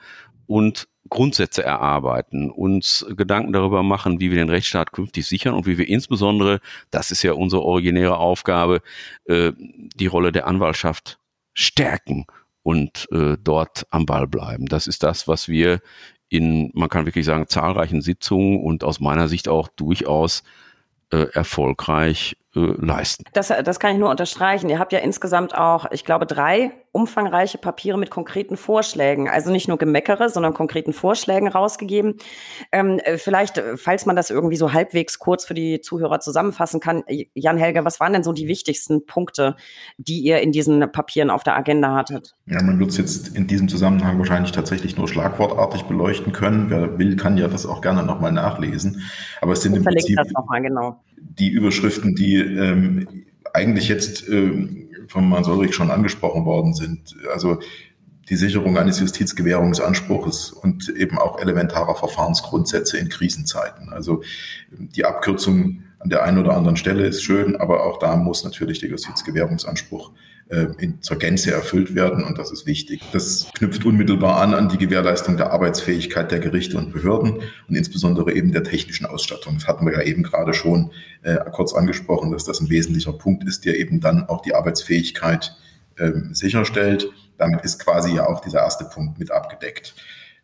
[0.45, 5.77] und Grundsätze erarbeiten, uns Gedanken darüber machen, wie wir den Rechtsstaat künftig sichern und wie
[5.77, 6.59] wir insbesondere,
[6.91, 8.81] das ist ja unsere originäre Aufgabe,
[9.25, 9.51] äh,
[9.95, 11.19] die Rolle der Anwaltschaft
[11.53, 12.25] stärken
[12.63, 14.65] und äh, dort am Ball bleiben.
[14.67, 15.81] Das ist das, was wir
[16.29, 20.43] in, man kann wirklich sagen, zahlreichen Sitzungen und aus meiner Sicht auch durchaus
[21.11, 23.23] äh, erfolgreich leisten.
[23.33, 24.69] Das, das kann ich nur unterstreichen.
[24.69, 29.67] Ihr habt ja insgesamt auch, ich glaube, drei umfangreiche Papiere mit konkreten Vorschlägen, also nicht
[29.67, 32.17] nur Gemeckere, sondern konkreten Vorschlägen rausgegeben.
[32.71, 36.79] Ähm, äh, vielleicht, äh, falls man das irgendwie so halbwegs kurz für die Zuhörer zusammenfassen
[36.79, 39.55] kann, Jan Helge, was waren denn so die wichtigsten Punkte,
[39.97, 42.35] die ihr in diesen Papieren auf der Agenda hattet?
[42.45, 46.69] Ja, man wird es jetzt in diesem Zusammenhang wahrscheinlich tatsächlich nur schlagwortartig beleuchten können.
[46.69, 49.01] Wer will, kann ja das auch gerne nochmal nachlesen.
[49.41, 51.01] Aber es sind im Prinzip mal, genau.
[51.39, 57.15] Die Überschriften, die ähm, eigentlich jetzt ähm, von Herrn Solrich schon angesprochen worden sind.
[57.31, 57.59] Also
[58.29, 63.89] die Sicherung eines Justizgewährungsanspruches und eben auch elementarer Verfahrensgrundsätze in Krisenzeiten.
[63.89, 64.23] Also
[64.71, 68.79] die Abkürzung an der einen oder anderen Stelle ist schön, aber auch da muss natürlich
[68.79, 70.13] der Justizgewährungsanspruch äh,
[70.77, 73.01] in, zur Gänze erfüllt werden und das ist wichtig.
[73.11, 78.33] Das knüpft unmittelbar an an die Gewährleistung der Arbeitsfähigkeit der Gerichte und Behörden und insbesondere
[78.33, 79.55] eben der technischen Ausstattung.
[79.55, 80.91] Das hatten wir ja eben gerade schon
[81.23, 85.55] äh, kurz angesprochen, dass das ein wesentlicher Punkt ist, der eben dann auch die Arbeitsfähigkeit
[85.97, 87.09] äh, sicherstellt.
[87.37, 89.95] Damit ist quasi ja auch dieser erste Punkt mit abgedeckt.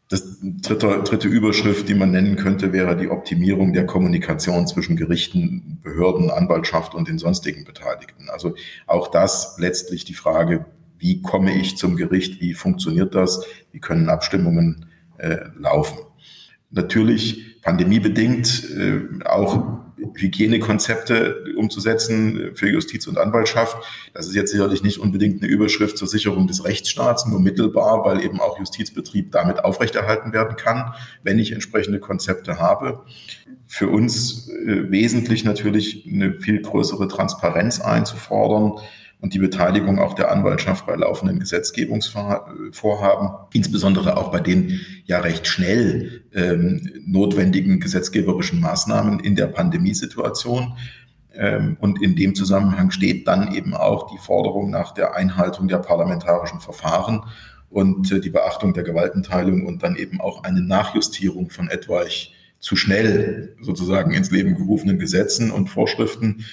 [0.09, 5.77] Das dritte, dritte Überschrift, die man nennen könnte, wäre die Optimierung der Kommunikation zwischen Gerichten,
[5.83, 8.27] Behörden, Anwaltschaft und den sonstigen Beteiligten.
[8.29, 8.55] Also
[8.87, 10.65] auch das letztlich die Frage,
[10.97, 14.87] wie komme ich zum Gericht, wie funktioniert das, wie können Abstimmungen
[15.19, 15.99] äh, laufen.
[16.71, 19.79] Natürlich pandemiebedingt äh, auch
[20.15, 23.77] Hygienekonzepte umzusetzen für Justiz und Anwaltschaft.
[24.13, 28.23] Das ist jetzt sicherlich nicht unbedingt eine Überschrift zur Sicherung des Rechtsstaats, nur mittelbar, weil
[28.23, 33.03] eben auch Justizbetrieb damit aufrechterhalten werden kann, wenn ich entsprechende Konzepte habe.
[33.67, 38.79] Für uns äh, wesentlich natürlich eine viel größere Transparenz einzufordern
[39.21, 45.45] und die Beteiligung auch der Anwaltschaft bei laufenden Gesetzgebungsvorhaben, insbesondere auch bei den ja recht
[45.47, 50.77] schnell ähm, notwendigen gesetzgeberischen Maßnahmen in der Pandemiesituation.
[51.33, 55.79] Ähm, und in dem Zusammenhang steht dann eben auch die Forderung nach der Einhaltung der
[55.79, 57.23] parlamentarischen Verfahren
[57.69, 62.75] und äh, die Beachtung der Gewaltenteilung und dann eben auch eine Nachjustierung von etwaig zu
[62.75, 66.45] schnell sozusagen ins Leben gerufenen Gesetzen und Vorschriften.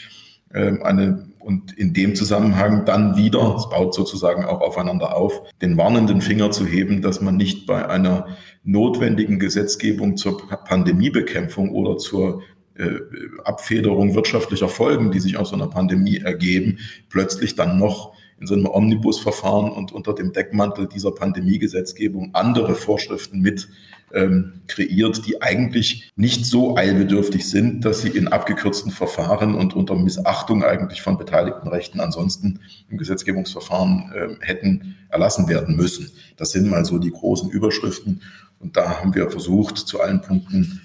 [0.54, 5.76] Ähm, eine, und in dem Zusammenhang dann wieder, es baut sozusagen auch aufeinander auf, den
[5.76, 12.42] warnenden Finger zu heben, dass man nicht bei einer notwendigen Gesetzgebung zur Pandemiebekämpfung oder zur
[12.74, 12.98] äh,
[13.44, 16.80] Abfederung wirtschaftlicher Folgen, die sich aus so einer Pandemie ergeben,
[17.10, 23.38] plötzlich dann noch in so einem Omnibusverfahren und unter dem Deckmantel dieser Pandemiegesetzgebung andere Vorschriften
[23.38, 23.68] mit
[24.12, 29.94] ähm, kreiert, die eigentlich nicht so eilbedürftig sind, dass sie in abgekürzten Verfahren und unter
[29.96, 36.10] Missachtung eigentlich von beteiligten Rechten ansonsten im Gesetzgebungsverfahren äh, hätten erlassen werden müssen.
[36.36, 38.22] Das sind mal so die großen Überschriften.
[38.58, 40.80] Und da haben wir versucht, zu allen Punkten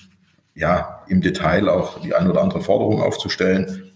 [0.55, 3.90] ja im Detail auch die ein oder andere Forderung aufzustellen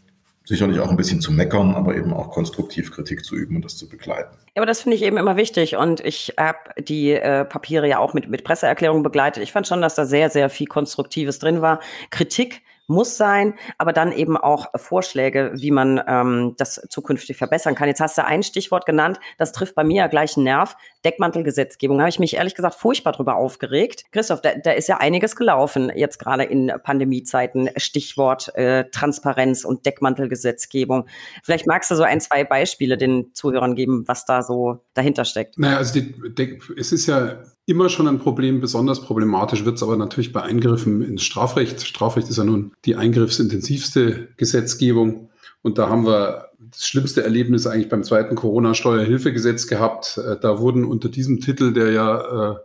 [0.45, 3.77] sicherlich auch ein bisschen zu meckern, aber eben auch konstruktiv Kritik zu üben und das
[3.77, 4.37] zu begleiten.
[4.55, 7.99] Ja, aber das finde ich eben immer wichtig und ich habe die äh, Papiere ja
[7.99, 9.43] auch mit, mit Presseerklärungen begleitet.
[9.43, 11.79] Ich fand schon, dass da sehr, sehr viel Konstruktives drin war.
[12.11, 17.87] Kritik muss sein, aber dann eben auch Vorschläge, wie man ähm, das zukünftig verbessern kann.
[17.87, 20.75] Jetzt hast du ein Stichwort genannt, das trifft bei mir ja gleich einen Nerv.
[21.05, 21.97] Deckmantelgesetzgebung.
[21.97, 24.05] Da habe ich mich ehrlich gesagt furchtbar drüber aufgeregt.
[24.11, 27.69] Christoph, da, da ist ja einiges gelaufen, jetzt gerade in Pandemiezeiten.
[27.77, 31.05] Stichwort äh, Transparenz und Deckmantelgesetzgebung.
[31.43, 35.59] Vielleicht magst du so ein, zwei Beispiele den Zuhörern geben, was da so dahinter steckt.
[35.59, 38.61] Naja, also die, es ist ja immer schon ein Problem.
[38.61, 41.85] Besonders problematisch wird es aber natürlich bei Eingriffen ins Strafrecht.
[41.85, 45.29] Strafrecht ist ja nun die eingriffsintensivste Gesetzgebung.
[45.61, 50.17] Und da haben wir das schlimmste Erlebnis eigentlich beim zweiten Corona-Steuerhilfegesetz gehabt.
[50.17, 52.55] Äh, da wurden unter diesem Titel, der ja äh,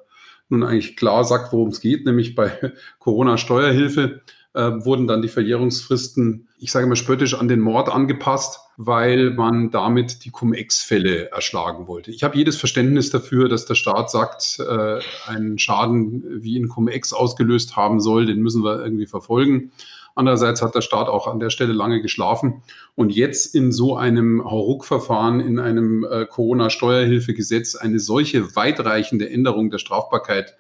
[0.49, 2.53] nun eigentlich klar sagt, worum es geht, nämlich bei
[2.99, 4.21] Corona-Steuerhilfe,
[4.55, 9.71] äh, wurden dann die Verjährungsfristen, ich sage mal spöttisch, an den Mord angepasst, weil man
[9.71, 12.11] damit die Cum-Ex-Fälle erschlagen wollte.
[12.11, 17.13] Ich habe jedes Verständnis dafür, dass der Staat sagt, äh, einen Schaden wie in Cum-Ex
[17.13, 19.73] ausgelöst haben soll, den müssen wir irgendwie verfolgen.
[20.17, 22.63] Andererseits hat der Staat auch an der Stelle lange geschlafen.
[22.97, 29.79] Und jetzt in so einem Hauruck-Verfahren, in einem äh, Corona-Steuerhilfegesetz eine solche weitreichende Änderung der
[29.79, 30.57] Strafbarkeit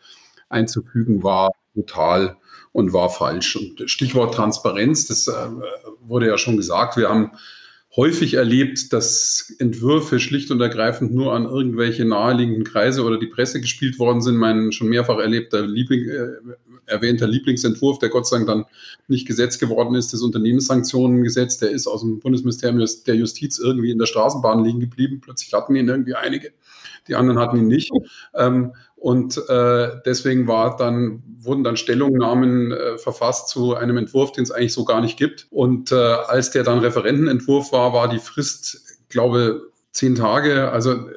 [0.48, 2.37] einzufügen, war brutal
[2.72, 3.56] und war falsch.
[3.56, 5.33] Und Stichwort Transparenz, das äh,
[6.00, 6.96] wurde ja schon gesagt.
[6.96, 7.33] Wir haben
[7.96, 13.61] häufig erlebt, dass Entwürfe schlicht und ergreifend nur an irgendwelche naheliegenden Kreise oder die Presse
[13.61, 14.37] gespielt worden sind.
[14.37, 16.28] Mein schon mehrfach erlebter Liebling, äh,
[16.87, 18.64] erwähnter Lieblingsentwurf, der Gott sei Dank dann
[19.09, 23.98] nicht Gesetz geworden ist, das Unternehmenssanktionengesetz, der ist aus dem Bundesministerium der Justiz irgendwie in
[23.98, 25.20] der Straßenbahn liegen geblieben.
[25.20, 26.52] Plötzlich hatten ihn irgendwie einige,
[27.09, 27.90] die anderen hatten ihn nicht.
[28.35, 34.45] Ähm, und äh, deswegen war dann, wurden dann Stellungnahmen äh, verfasst zu einem Entwurf, den
[34.45, 35.47] es eigentlich so gar nicht gibt.
[35.51, 41.09] Und äh, als der dann Referentenentwurf war, war die Frist, glaube zehn Tage, also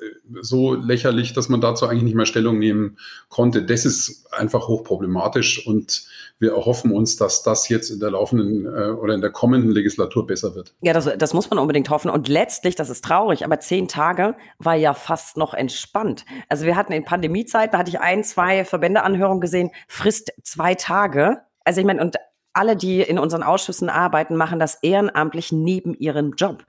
[0.41, 2.97] so lächerlich, dass man dazu eigentlich nicht mehr Stellung nehmen
[3.29, 3.63] konnte.
[3.63, 6.07] Das ist einfach hochproblematisch und
[6.39, 10.25] wir erhoffen uns, dass das jetzt in der laufenden äh, oder in der kommenden Legislatur
[10.25, 10.73] besser wird.
[10.81, 12.09] Ja, das, das muss man unbedingt hoffen.
[12.09, 16.25] Und letztlich, das ist traurig, aber zehn Tage war ja fast noch entspannt.
[16.49, 21.41] Also wir hatten in Pandemiezeiten, da hatte ich ein, zwei Verbändeanhörungen gesehen, Frist zwei Tage.
[21.63, 22.17] Also ich meine, und
[22.53, 26.63] alle, die in unseren Ausschüssen arbeiten, machen das ehrenamtlich neben ihrem Job.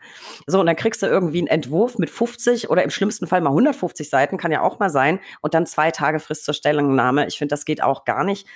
[0.46, 3.50] So, und dann kriegst du irgendwie einen Entwurf mit 50 oder im schlimmsten Fall mal
[3.50, 7.26] 150 Seiten, kann ja auch mal sein, und dann zwei Tage Frist zur Stellungnahme.
[7.26, 8.46] Ich finde, das geht auch gar nicht.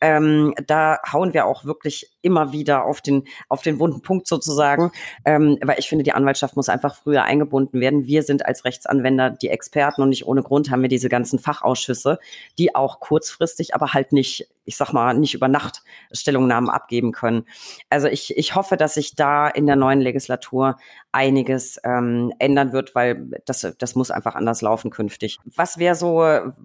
[0.00, 4.92] Ähm, da hauen wir auch wirklich immer wieder auf den, auf den wunden Punkt sozusagen,
[5.24, 8.06] ähm, weil ich finde, die Anwaltschaft muss einfach früher eingebunden werden.
[8.06, 12.18] Wir sind als Rechtsanwender die Experten und nicht ohne Grund haben wir diese ganzen Fachausschüsse,
[12.58, 15.82] die auch kurzfristig, aber halt nicht ich sag mal, nicht über Nacht
[16.12, 17.46] Stellungnahmen abgeben können.
[17.88, 20.76] Also ich, ich hoffe, dass sich da in der neuen Legislatur
[21.10, 25.38] einiges ähm, ändern wird, weil das, das muss einfach anders laufen künftig.
[25.56, 26.18] Was wäre so,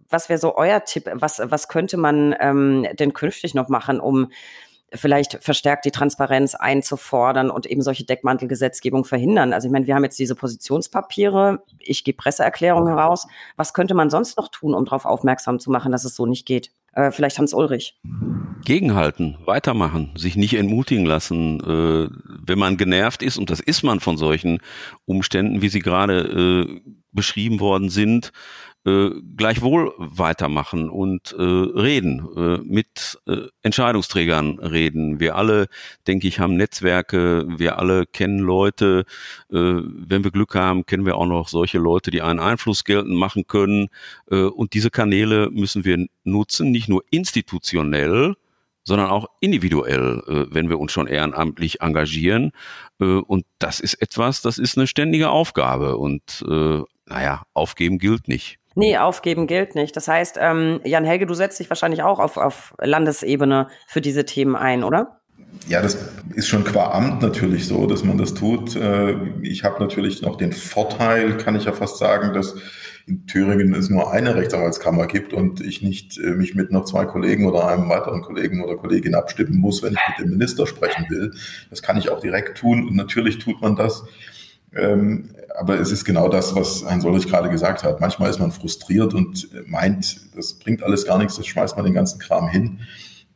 [0.10, 1.10] was wäre so euer Tipp?
[1.14, 4.28] Was, was könnte man ähm, denn künftig noch machen, um
[4.94, 9.54] vielleicht verstärkt die Transparenz einzufordern und eben solche Deckmantelgesetzgebung verhindern.
[9.54, 13.26] Also ich meine, wir haben jetzt diese Positionspapiere, ich gebe Presseerklärungen heraus.
[13.56, 16.46] Was könnte man sonst noch tun, um darauf aufmerksam zu machen, dass es so nicht
[16.46, 16.72] geht?
[16.92, 17.98] Äh, vielleicht Hans Ulrich.
[18.66, 21.60] Gegenhalten, weitermachen, sich nicht entmutigen lassen.
[21.62, 22.10] Äh,
[22.46, 24.60] wenn man genervt ist, und das ist man von solchen
[25.06, 26.82] Umständen, wie sie gerade äh,
[27.14, 28.32] beschrieben worden sind,
[28.86, 35.20] äh, gleichwohl weitermachen und äh, reden, äh, mit äh, Entscheidungsträgern reden.
[35.20, 35.68] Wir alle,
[36.08, 39.06] denke ich, haben Netzwerke, wir alle kennen Leute.
[39.50, 43.16] Äh, wenn wir Glück haben, kennen wir auch noch solche Leute, die einen Einfluss geltend
[43.16, 43.88] machen können.
[44.30, 48.36] Äh, und diese Kanäle müssen wir nutzen, nicht nur institutionell,
[48.84, 52.52] sondern auch individuell, äh, wenn wir uns schon ehrenamtlich engagieren.
[53.00, 55.98] Äh, und das ist etwas, das ist eine ständige Aufgabe.
[55.98, 58.60] Und äh, naja, aufgeben gilt nicht.
[58.76, 59.96] Nee, aufgeben gilt nicht.
[59.96, 64.26] Das heißt, ähm, Jan Helge, du setzt dich wahrscheinlich auch auf, auf Landesebene für diese
[64.26, 65.20] Themen ein, oder?
[65.68, 65.98] Ja, das
[66.34, 68.76] ist schon qua Amt natürlich so, dass man das tut.
[68.76, 72.56] Äh, ich habe natürlich noch den Vorteil, kann ich ja fast sagen, dass
[73.06, 77.06] in Thüringen es nur eine Rechtsanwaltskammer gibt und ich nicht äh, mich mit noch zwei
[77.06, 81.06] Kollegen oder einem weiteren Kollegen oder Kollegin abstimmen muss, wenn ich mit dem Minister sprechen
[81.10, 81.32] will.
[81.70, 84.06] Das kann ich auch direkt tun und natürlich tut man das.
[84.76, 88.02] Ähm, aber es ist genau das, was Herrn Solrich gerade gesagt hat.
[88.02, 91.94] Manchmal ist man frustriert und meint, das bringt alles gar nichts, das schmeißt man den
[91.94, 92.80] ganzen Kram hin.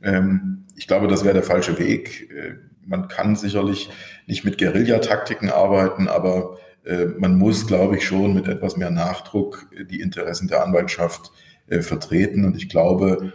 [0.01, 2.29] Ähm, ich glaube, das wäre der falsche Weg.
[2.31, 3.89] Äh, man kann sicherlich
[4.25, 9.67] nicht mit Guerillataktiken arbeiten, aber äh, man muss, glaube ich, schon mit etwas mehr Nachdruck
[9.89, 11.31] die Interessen der Anwaltschaft
[11.67, 12.45] äh, vertreten.
[12.45, 13.33] Und ich glaube,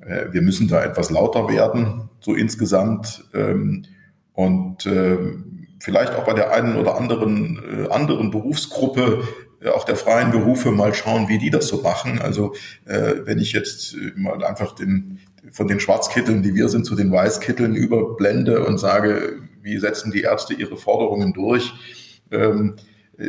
[0.00, 3.24] äh, wir müssen da etwas lauter werden, so insgesamt.
[3.34, 3.84] Ähm,
[4.34, 4.88] und
[5.82, 9.26] vielleicht auch bei der einen oder anderen anderen Berufsgruppe
[9.74, 12.20] auch der freien Berufe mal schauen, wie die das so machen.
[12.20, 12.54] Also
[12.84, 15.20] wenn ich jetzt mal einfach den,
[15.50, 20.22] von den Schwarzkitteln, die wir sind, zu den Weißkitteln überblende und sage, wie setzen die
[20.22, 21.72] Ärzte ihre Forderungen durch,
[22.30, 22.76] ähm,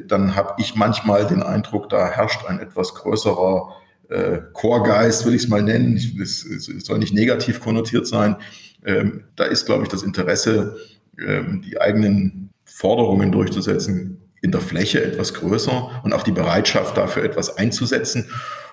[0.07, 3.73] dann habe ich manchmal den Eindruck, da herrscht ein etwas größerer
[4.09, 5.97] äh, Chorgeist, will ich es mal nennen.
[6.21, 6.45] Es
[6.79, 8.37] soll nicht negativ konnotiert sein.
[8.85, 10.77] Ähm, da ist, glaube ich, das Interesse,
[11.19, 12.42] ähm, die eigenen
[12.75, 18.29] Forderungen durchzusetzen, in der Fläche etwas größer und auch die Bereitschaft dafür etwas einzusetzen.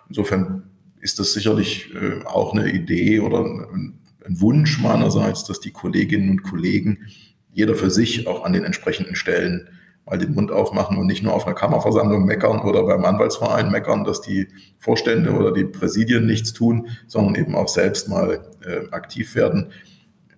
[0.09, 0.71] Insofern
[1.01, 3.97] ist das sicherlich äh, auch eine Idee oder ein,
[4.33, 7.07] Wunsch meinerseits, dass die Kolleginnen und Kollegen
[7.53, 9.69] jeder für sich auch an den entsprechenden Stellen
[10.07, 14.05] mal den Mund aufmachen und nicht nur auf einer Kammerversammlung meckern oder beim Anwaltsverein meckern,
[14.05, 14.47] dass die
[14.79, 19.73] Vorstände oder die Präsidien nichts tun, sondern eben auch selbst mal äh, aktiv werden.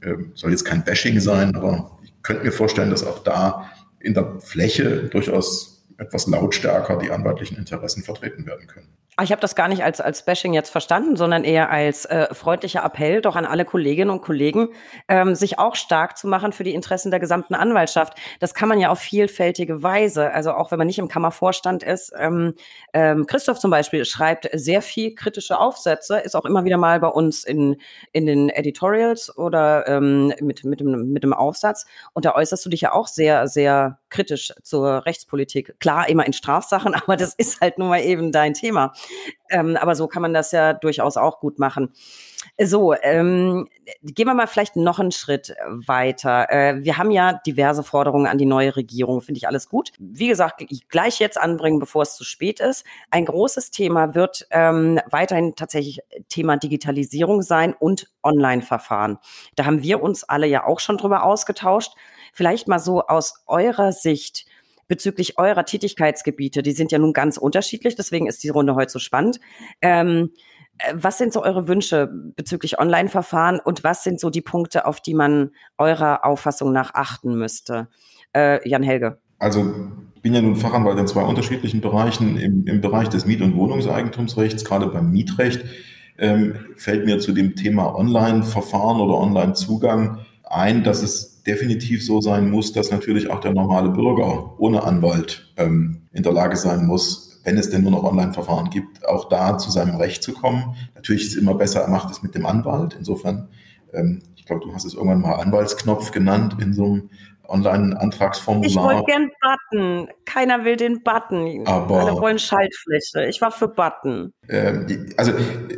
[0.00, 1.91] Ähm, soll jetzt kein Bashing sein, aber
[2.22, 3.70] könnte mir vorstellen, dass auch da
[4.00, 5.71] in der Fläche durchaus
[6.02, 8.88] etwas lautstärker die anwaltlichen Interessen vertreten werden können.
[9.20, 12.82] Ich habe das gar nicht als, als Bashing jetzt verstanden, sondern eher als äh, freundlicher
[12.82, 14.70] Appell doch an alle Kolleginnen und Kollegen,
[15.06, 18.14] ähm, sich auch stark zu machen für die Interessen der gesamten Anwaltschaft.
[18.40, 20.32] Das kann man ja auf vielfältige Weise.
[20.32, 22.10] Also auch wenn man nicht im Kammervorstand ist.
[22.18, 22.54] Ähm,
[22.94, 27.08] ähm, Christoph zum Beispiel schreibt sehr viel kritische Aufsätze, ist auch immer wieder mal bei
[27.08, 27.76] uns in,
[28.12, 31.84] in den Editorials oder ähm, mit, mit, dem, mit dem Aufsatz.
[32.14, 35.74] Und da äußerst du dich ja auch sehr, sehr kritisch zur Rechtspolitik.
[35.80, 38.92] Klar, immer in Strafsachen, aber das ist halt nun mal eben dein Thema.
[39.50, 41.92] Ähm, aber so kann man das ja durchaus auch gut machen.
[42.60, 43.68] So, ähm,
[44.02, 46.50] gehen wir mal vielleicht noch einen Schritt weiter.
[46.50, 49.92] Äh, wir haben ja diverse Forderungen an die neue Regierung, finde ich alles gut.
[49.98, 52.84] Wie gesagt, gleich jetzt anbringen, bevor es zu spät ist.
[53.10, 59.18] Ein großes Thema wird ähm, weiterhin tatsächlich Thema Digitalisierung sein und Online-Verfahren.
[59.56, 61.92] Da haben wir uns alle ja auch schon drüber ausgetauscht.
[62.32, 64.46] Vielleicht mal so aus eurer Sicht,
[64.88, 66.62] bezüglich eurer Tätigkeitsgebiete.
[66.62, 69.38] Die sind ja nun ganz unterschiedlich, deswegen ist die Runde heute so spannend.
[69.80, 70.30] Ähm,
[70.78, 75.00] äh, was sind so eure Wünsche bezüglich Online-Verfahren und was sind so die Punkte, auf
[75.00, 77.88] die man eurer Auffassung nach achten müsste?
[78.34, 79.18] Äh, Jan Helge.
[79.38, 79.72] Also
[80.14, 82.38] ich bin ja nun Fachanwalt in zwei unterschiedlichen Bereichen.
[82.38, 85.64] Im, im Bereich des Miet- und Wohnungseigentumsrechts, gerade beim Mietrecht,
[86.18, 92.50] ähm, fällt mir zu dem Thema Online-Verfahren oder Online-Zugang ein, dass es definitiv so sein
[92.50, 97.40] muss, dass natürlich auch der normale Bürger ohne Anwalt ähm, in der Lage sein muss,
[97.44, 100.76] wenn es denn nur noch Online-Verfahren gibt, auch da zu seinem Recht zu kommen.
[100.94, 102.94] Natürlich ist es immer besser, er macht es mit dem Anwalt.
[102.96, 103.48] Insofern,
[103.92, 107.10] ähm, ich glaube, du hast es irgendwann mal Anwaltsknopf genannt in so einem
[107.52, 108.66] Online-Antragsformular.
[108.66, 110.08] Ich wollte gern Button.
[110.24, 111.66] Keiner will den Button.
[111.66, 113.26] Aber Alle wollen Schaltfläche.
[113.28, 114.32] Ich war für Button.
[114.48, 115.32] Ähm, also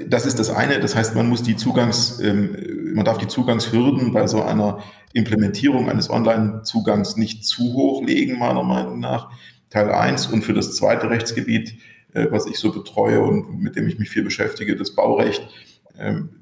[0.06, 0.80] das ist das eine.
[0.80, 5.90] Das heißt, man muss die Zugangs, ähm, man darf die Zugangshürden bei so einer Implementierung
[5.90, 9.30] eines Online-Zugangs nicht zu hoch legen, meiner Meinung nach.
[9.70, 11.74] Teil 1 und für das zweite Rechtsgebiet,
[12.12, 15.48] äh, was ich so betreue und mit dem ich mich viel beschäftige, das Baurecht,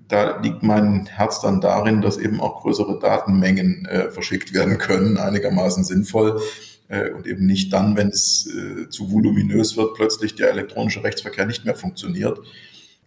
[0.09, 5.16] da liegt mein Herz dann darin, dass eben auch größere Datenmengen äh, verschickt werden können,
[5.16, 6.40] einigermaßen sinnvoll
[6.88, 11.46] äh, und eben nicht dann, wenn es äh, zu voluminös wird, plötzlich der elektronische Rechtsverkehr
[11.46, 12.38] nicht mehr funktioniert.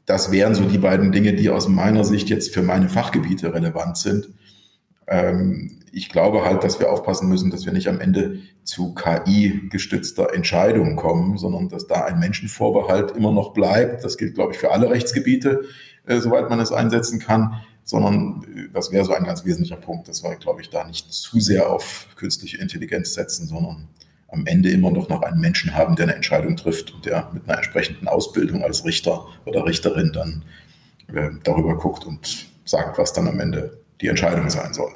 [0.06, 3.98] Das wären so die beiden Dinge, die aus meiner Sicht jetzt für meine Fachgebiete relevant
[3.98, 4.30] sind.
[5.08, 10.34] Ähm, ich glaube halt, dass wir aufpassen müssen, dass wir nicht am Ende zu KI-gestützter
[10.34, 14.04] Entscheidungen kommen, sondern dass da ein Menschenvorbehalt immer noch bleibt.
[14.04, 15.64] Das gilt, glaube ich, für alle Rechtsgebiete,
[16.06, 20.10] äh, soweit man es einsetzen kann, sondern äh, das wäre so ein ganz wesentlicher Punkt,
[20.10, 23.88] dass wir, glaube ich, da nicht zu sehr auf künstliche Intelligenz setzen, sondern
[24.28, 27.48] am Ende immer noch noch einen Menschen haben, der eine Entscheidung trifft und der mit
[27.48, 30.44] einer entsprechenden Ausbildung als Richter oder Richterin dann
[31.08, 34.92] äh, darüber guckt und sagt, was dann am Ende die Entscheidung sein soll.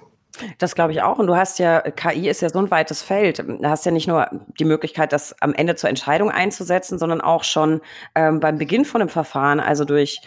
[0.57, 1.19] Das glaube ich auch.
[1.19, 3.39] Und du hast ja, KI ist ja so ein weites Feld.
[3.39, 4.27] Du hast ja nicht nur
[4.59, 7.81] die Möglichkeit, das am Ende zur Entscheidung einzusetzen, sondern auch schon
[8.15, 10.21] ähm, beim Beginn von einem Verfahren, also durch,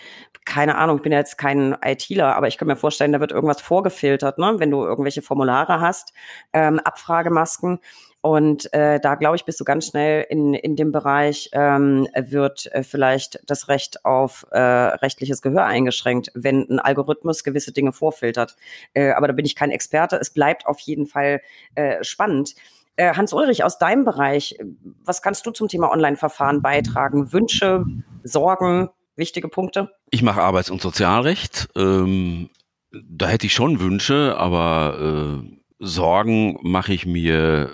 [0.45, 3.33] keine Ahnung, ich bin ja jetzt kein ITler, aber ich kann mir vorstellen, da wird
[3.33, 4.55] irgendwas vorgefiltert, ne?
[4.59, 6.13] wenn du irgendwelche Formulare hast,
[6.53, 7.81] ähm, Abfragemasken
[8.23, 12.73] und äh, da glaube ich, bist du ganz schnell in, in dem Bereich, ähm, wird
[12.73, 18.57] äh, vielleicht das Recht auf äh, rechtliches Gehör eingeschränkt, wenn ein Algorithmus gewisse Dinge vorfiltert.
[18.95, 20.17] Äh, aber da bin ich kein Experte.
[20.17, 21.43] Es bleibt auf jeden Fall
[21.75, 22.55] äh, spannend.
[22.95, 24.57] Äh, Hans-Ulrich, aus deinem Bereich,
[25.05, 27.33] was kannst du zum Thema Online-Verfahren beitragen?
[27.33, 27.85] Wünsche,
[28.23, 29.91] Sorgen, wichtige Punkte?
[30.11, 31.71] Ich mache Arbeits- und Sozialrecht.
[31.75, 32.51] Ähm,
[32.93, 37.71] da hätte ich schon Wünsche, aber äh, Sorgen mache ich mir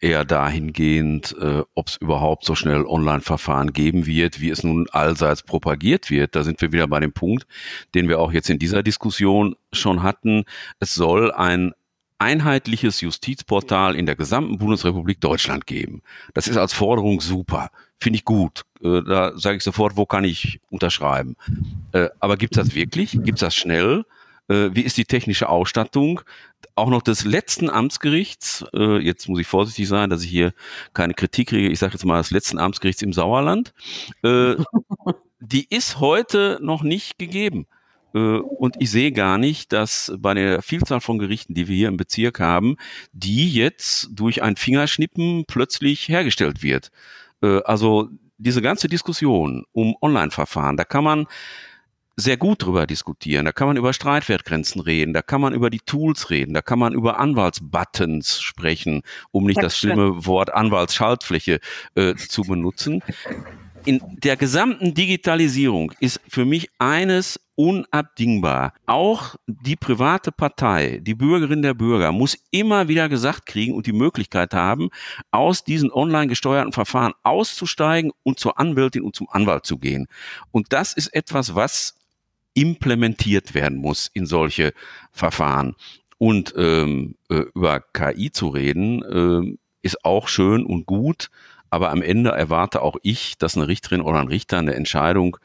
[0.00, 4.86] äh, eher dahingehend, äh, ob es überhaupt so schnell Online-Verfahren geben wird, wie es nun
[4.90, 6.36] allseits propagiert wird.
[6.36, 7.46] Da sind wir wieder bei dem Punkt,
[7.94, 10.44] den wir auch jetzt in dieser Diskussion schon hatten.
[10.80, 11.72] Es soll ein
[12.18, 16.02] einheitliches Justizportal in der gesamten Bundesrepublik Deutschland geben.
[16.34, 17.70] Das ist als Forderung super.
[17.98, 18.64] Finde ich gut.
[18.82, 21.36] Äh, da sage ich sofort, wo kann ich unterschreiben.
[21.92, 23.12] Äh, aber gibt es das wirklich?
[23.12, 24.04] Gibt es das schnell?
[24.48, 26.20] Äh, wie ist die technische Ausstattung?
[26.74, 30.52] Auch noch des letzten Amtsgerichts, äh, jetzt muss ich vorsichtig sein, dass ich hier
[30.94, 33.72] keine Kritik kriege, ich sage jetzt mal des letzten Amtsgerichts im Sauerland,
[34.22, 34.56] äh,
[35.40, 37.66] die ist heute noch nicht gegeben.
[38.14, 41.88] Äh, und ich sehe gar nicht, dass bei der Vielzahl von Gerichten, die wir hier
[41.88, 42.76] im Bezirk haben,
[43.12, 46.90] die jetzt durch ein Fingerschnippen plötzlich hergestellt wird.
[47.42, 51.26] Äh, also diese ganze Diskussion um Online-Verfahren, da kann man
[52.18, 53.44] sehr gut drüber diskutieren.
[53.44, 56.78] Da kann man über Streitwertgrenzen reden, da kann man über die Tools reden, da kann
[56.78, 61.60] man über Anwaltsbuttons sprechen, um nicht das, das schlimme Wort Anwaltsschaltfläche
[61.94, 63.02] äh, zu benutzen.
[63.84, 68.72] In der gesamten Digitalisierung ist für mich eines unabdingbar.
[68.86, 73.92] Auch die private Partei, die Bürgerin der Bürger, muss immer wieder gesagt kriegen und die
[73.92, 74.90] Möglichkeit haben,
[75.30, 80.08] aus diesen online gesteuerten Verfahren auszusteigen und zur Anwältin und zum Anwalt zu gehen.
[80.50, 81.97] Und das ist etwas, was
[82.54, 84.72] implementiert werden muss in solche
[85.12, 85.74] Verfahren.
[86.18, 91.30] Und ähm, äh, über KI zu reden, äh, ist auch schön und gut,
[91.70, 95.36] aber am Ende erwarte auch ich, dass eine Richterin oder ein Richter eine Entscheidung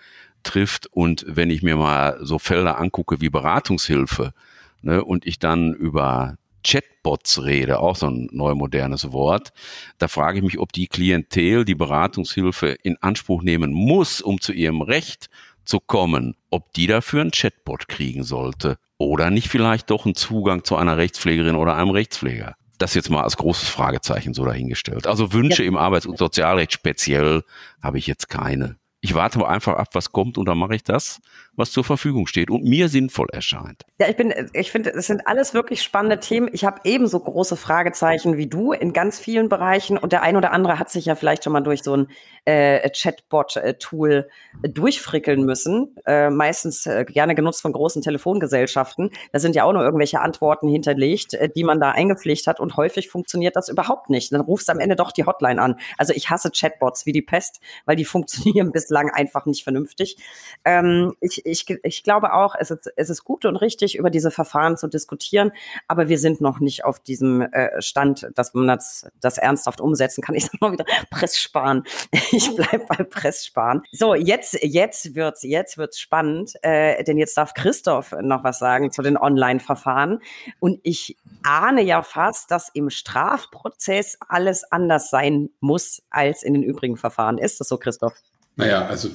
[0.43, 0.87] trifft.
[0.87, 4.33] Und wenn ich mir mal so Felder angucke wie Beratungshilfe
[4.81, 9.51] ne, und ich dann über Chatbots rede, auch so ein neu modernes Wort,
[9.97, 14.53] da frage ich mich, ob die Klientel die Beratungshilfe in Anspruch nehmen muss, um zu
[14.53, 15.29] ihrem Recht
[15.65, 20.63] zu kommen, ob die dafür einen Chatbot kriegen sollte oder nicht vielleicht doch einen Zugang
[20.63, 22.55] zu einer Rechtspflegerin oder einem Rechtspfleger.
[22.77, 25.07] Das jetzt mal als großes Fragezeichen so dahingestellt.
[25.07, 25.69] Also Wünsche ja.
[25.69, 27.43] im Arbeits- und Sozialrecht speziell
[27.81, 28.77] habe ich jetzt keine.
[29.05, 31.19] Ich warte einfach ab, was kommt und dann mache ich das,
[31.57, 33.83] was zur Verfügung steht und mir sinnvoll erscheint.
[33.99, 36.49] Ja, ich bin, ich finde, es sind alles wirklich spannende Themen.
[36.53, 40.53] Ich habe ebenso große Fragezeichen wie du in ganz vielen Bereichen und der ein oder
[40.53, 42.07] andere hat sich ja vielleicht schon mal durch so ein
[42.45, 44.29] äh, Chatbot-Tool
[44.61, 45.97] durchfrickeln müssen.
[46.05, 49.09] Äh, meistens äh, gerne genutzt von großen Telefongesellschaften.
[49.33, 52.77] Da sind ja auch nur irgendwelche Antworten hinterlegt, äh, die man da eingepflegt hat und
[52.77, 54.31] häufig funktioniert das überhaupt nicht.
[54.31, 55.75] Dann rufst du am Ende doch die Hotline an.
[55.97, 60.17] Also ich hasse Chatbots wie die Pest, weil die funktionieren bislang einfach nicht vernünftig.
[60.65, 64.31] Ähm, ich ich, ich glaube auch, es ist, es ist gut und richtig, über diese
[64.31, 65.51] Verfahren zu diskutieren,
[65.87, 70.21] aber wir sind noch nicht auf diesem äh, Stand, dass man das, das ernsthaft umsetzen
[70.21, 70.35] kann.
[70.35, 71.83] Ich sage mal wieder, Press sparen.
[72.31, 73.83] Ich bleibe bei Press sparen.
[73.91, 78.91] So, jetzt, jetzt wird's, jetzt wird's spannend, äh, denn jetzt darf Christoph noch was sagen
[78.91, 80.19] zu den Online-Verfahren.
[80.59, 86.63] Und ich ahne ja fast, dass im Strafprozess alles anders sein muss als in den
[86.63, 87.37] übrigen Verfahren.
[87.37, 88.13] Ist das so, Christoph?
[88.55, 89.09] Naja, also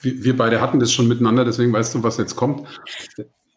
[0.00, 2.66] wir, wir beide hatten das schon miteinander, deswegen weißt du, was jetzt kommt.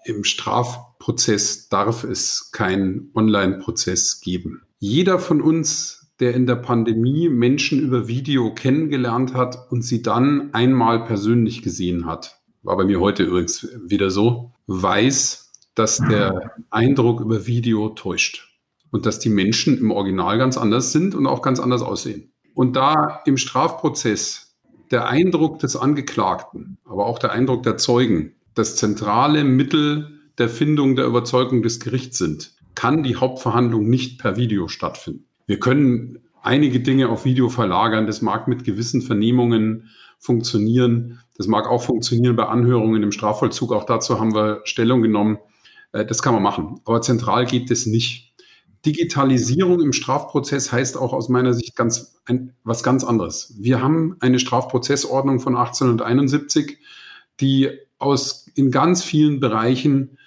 [0.06, 4.64] Im Strafprozess darf es keinen Online-Prozess geben.
[4.80, 10.54] Jeder von uns, der in der Pandemie Menschen über Video kennengelernt hat und sie dann
[10.54, 17.22] einmal persönlich gesehen hat, war bei mir heute übrigens wieder so, weiß, dass der Eindruck
[17.22, 18.50] über Video täuscht
[18.92, 22.32] und dass die Menschen im Original ganz anders sind und auch ganz anders aussehen.
[22.54, 24.49] Und da im Strafprozess
[24.92, 30.96] der Eindruck des Angeklagten, aber auch der Eindruck der Zeugen das zentrale Mittel der Findung
[30.96, 35.26] der Überzeugung des Gerichts sind, kann die Hauptverhandlung nicht per Video stattfinden.
[35.46, 38.08] Wir können einige Dinge auf Video verlagern.
[38.08, 41.20] Das mag mit gewissen Vernehmungen funktionieren.
[41.38, 43.72] Das mag auch funktionieren bei Anhörungen im Strafvollzug.
[43.72, 45.40] Auch dazu haben wir Stellung genommen.
[45.92, 46.82] Äh, das kann man machen.
[46.86, 48.29] Aber zentral geht das nicht.
[48.86, 53.54] Digitalisierung im Strafprozess heißt auch aus meiner Sicht ganz, ein, was ganz anderes.
[53.58, 56.78] Wir haben eine Strafprozessordnung von 1871,
[57.40, 60.18] die aus, in ganz vielen Bereichen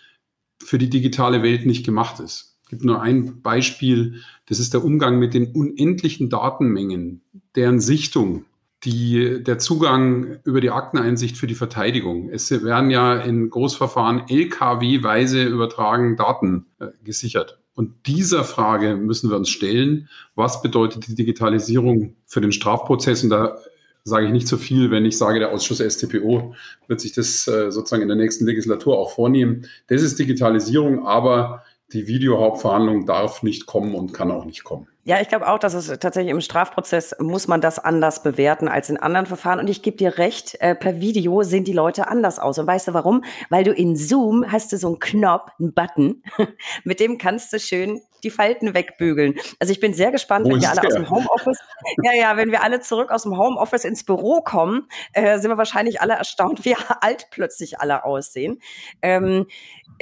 [0.62, 2.59] für die digitale Welt nicht gemacht ist.
[2.64, 7.22] Es gibt nur ein Beispiel, das ist der Umgang mit den unendlichen Datenmengen,
[7.55, 8.44] deren Sichtung,
[8.84, 12.30] die, der Zugang über die Akteneinsicht für die Verteidigung.
[12.30, 17.62] Es werden ja in Großverfahren LKW-weise übertragen Daten äh, gesichert.
[17.75, 23.25] Und dieser Frage müssen wir uns stellen, was bedeutet die Digitalisierung für den Strafprozess?
[23.25, 23.59] Und da
[24.05, 26.55] sage ich nicht so viel, wenn ich sage, der Ausschuss STPO
[26.89, 29.66] wird sich das äh, sozusagen in der nächsten Legislatur auch vornehmen.
[29.87, 31.62] Das ist Digitalisierung, aber
[31.93, 34.88] die Videohauptverhandlung darf nicht kommen und kann auch nicht kommen.
[35.05, 38.88] Ja, ich glaube auch, dass es tatsächlich im Strafprozess muss man das anders bewerten als
[38.88, 39.59] in anderen Verfahren.
[39.59, 42.59] Und ich gebe dir recht, äh, per Video sehen die Leute anders aus.
[42.59, 43.24] Und weißt du warum?
[43.51, 46.22] Weil du in Zoom hast du so einen Knopf, einen Button,
[46.84, 49.35] mit dem kannst du schön die Falten wegbügeln.
[49.59, 50.89] Also ich bin sehr gespannt, Wo wenn wir alle der?
[50.89, 51.59] aus dem Homeoffice,
[52.03, 55.59] ja, ja, wenn wir alle zurück aus dem Homeoffice ins Büro kommen, äh, sind wir
[55.59, 58.61] wahrscheinlich alle erstaunt, wie alt plötzlich alle aussehen.
[59.01, 59.47] Ähm,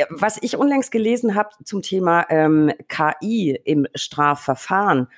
[0.08, 5.08] was ich unlängst gelesen habe zum Thema ähm, KI im Strafverfahren,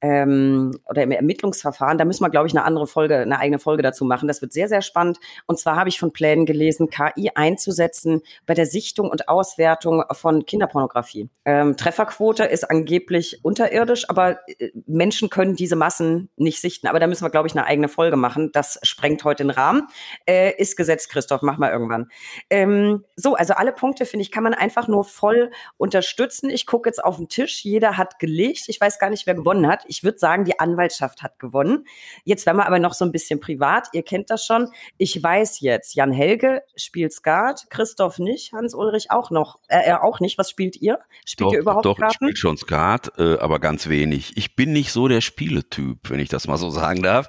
[0.00, 1.98] ähm, oder im Ermittlungsverfahren.
[1.98, 4.28] Da müssen wir, glaube ich, eine andere Folge, eine eigene Folge dazu machen.
[4.28, 5.18] Das wird sehr, sehr spannend.
[5.46, 10.46] Und zwar habe ich von Plänen gelesen, KI einzusetzen bei der Sichtung und Auswertung von
[10.46, 11.28] Kinderpornografie.
[11.44, 16.86] Ähm, Trefferquote ist angeblich unterirdisch, aber äh, Menschen können diese Massen nicht sichten.
[16.86, 18.50] Aber da müssen wir, glaube ich, eine eigene Folge machen.
[18.52, 19.88] Das sprengt heute den Rahmen.
[20.26, 22.08] Äh, ist gesetzt, Christoph, mach mal irgendwann.
[22.50, 26.50] Ähm, so, also alle Punkte, finde ich, kann man einfach nur voll unterstützen.
[26.50, 27.64] Ich gucke jetzt auf den Tisch.
[27.64, 28.64] Jeder hat gelegt.
[28.68, 29.84] Ich weiß gar nicht, wer gewonnen hat.
[29.88, 31.86] Ich würde sagen, die Anwaltschaft hat gewonnen.
[32.24, 33.88] Jetzt werden wir aber noch so ein bisschen privat.
[33.92, 34.68] Ihr kennt das schon.
[34.96, 39.58] Ich weiß jetzt, Jan Helge spielt Skat, Christoph nicht, Hans Ulrich auch noch.
[39.68, 40.38] Äh, er auch nicht.
[40.38, 40.98] Was spielt ihr?
[41.24, 42.12] Spielt doch, ihr überhaupt doch, Karten?
[42.12, 44.36] ich spiele schon Skat, äh, aber ganz wenig.
[44.36, 47.28] Ich bin nicht so der Spieletyp, wenn ich das mal so sagen darf.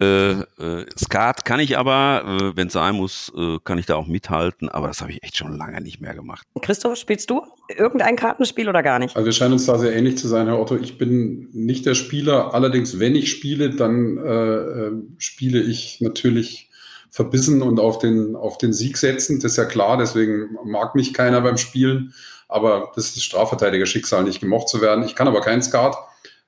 [0.00, 3.96] Äh, äh, Skat kann ich aber, äh, wenn es sein muss, äh, kann ich da
[3.96, 6.46] auch mithalten, aber das habe ich echt schon lange nicht mehr gemacht.
[6.62, 9.16] Christoph, spielst du irgendein Kartenspiel oder gar nicht?
[9.16, 10.76] Also wir scheinen uns da sehr ähnlich zu sein, Herr Otto.
[10.76, 12.54] Ich bin nicht der Spieler.
[12.54, 16.70] Allerdings, wenn ich spiele, dann äh, äh, spiele ich natürlich
[17.10, 19.40] verbissen und auf den, auf den Sieg setzen.
[19.40, 22.12] Das ist ja klar, deswegen mag mich keiner beim Spielen.
[22.48, 25.04] Aber das ist das Strafverteidiger-Schicksal, nicht gemocht zu werden.
[25.04, 25.96] Ich kann aber kein Skat.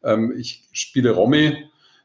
[0.05, 1.57] Ähm, ich spiele Romme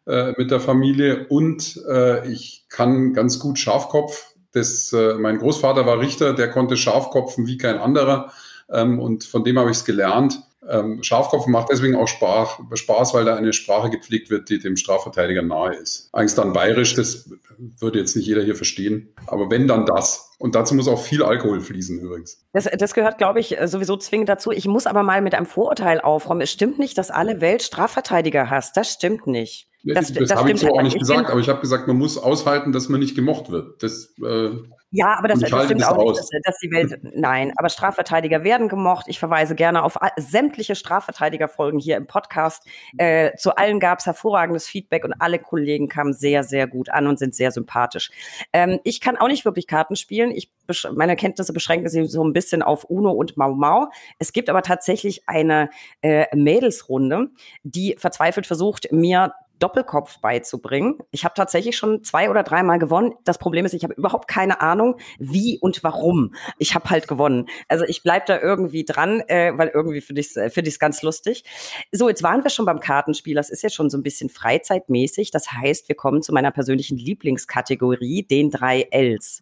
[0.07, 4.33] äh, mit der Familie und äh, ich kann ganz gut Schafkopf.
[4.51, 8.31] Das, äh, mein Großvater war Richter, der konnte Schafkopfen wie kein anderer.
[8.71, 10.41] Ähm, und von dem habe ich es gelernt.
[10.67, 14.77] Ähm, Schafkopf macht deswegen auch Spaß, Spaß, weil da eine Sprache gepflegt wird, die dem
[14.77, 16.09] Strafverteidiger nahe ist.
[16.13, 19.13] Eigentlich dann bayerisch, das würde jetzt nicht jeder hier verstehen.
[19.27, 20.31] Aber wenn, dann das.
[20.37, 22.45] Und dazu muss auch viel Alkohol fließen übrigens.
[22.53, 24.51] Das, das gehört, glaube ich, sowieso zwingend dazu.
[24.51, 26.41] Ich muss aber mal mit einem Vorurteil aufräumen.
[26.41, 28.77] Es stimmt nicht, dass alle Welt Strafverteidiger hasst.
[28.77, 29.67] Das stimmt nicht.
[29.85, 32.17] Das, das, das habe ich so auch nicht gesagt, aber ich habe gesagt, man muss
[32.17, 33.83] aushalten, dass man nicht gemocht wird.
[33.83, 34.51] Das, äh,
[34.95, 36.19] ja, aber das, das stimmt auch aus.
[36.19, 39.07] nicht, dass, dass, die Welt, nein, aber Strafverteidiger werden gemocht.
[39.07, 42.63] Ich verweise gerne auf sämtliche Strafverteidigerfolgen hier im Podcast.
[42.99, 47.07] Äh, zu allen gab es hervorragendes Feedback und alle Kollegen kamen sehr, sehr gut an
[47.07, 48.11] und sind sehr sympathisch.
[48.53, 50.29] Ähm, ich kann auch nicht wirklich Karten spielen.
[50.29, 50.51] Ich,
[50.93, 53.89] meine Kenntnisse beschränken sich so ein bisschen auf Uno und Mau Mau.
[54.19, 55.71] Es gibt aber tatsächlich eine
[56.03, 57.29] äh, Mädelsrunde,
[57.63, 60.97] die verzweifelt versucht, mir Doppelkopf beizubringen.
[61.11, 63.13] Ich habe tatsächlich schon zwei oder dreimal gewonnen.
[63.23, 66.35] Das Problem ist, ich habe überhaupt keine Ahnung, wie und warum.
[66.57, 67.47] Ich habe halt gewonnen.
[67.67, 71.01] Also ich bleib da irgendwie dran, äh, weil irgendwie finde ich es äh, find ganz
[71.01, 71.43] lustig.
[71.91, 73.35] So, jetzt waren wir schon beim Kartenspiel.
[73.35, 75.31] Das ist jetzt schon so ein bisschen freizeitmäßig.
[75.31, 79.41] Das heißt, wir kommen zu meiner persönlichen Lieblingskategorie, den drei Ls.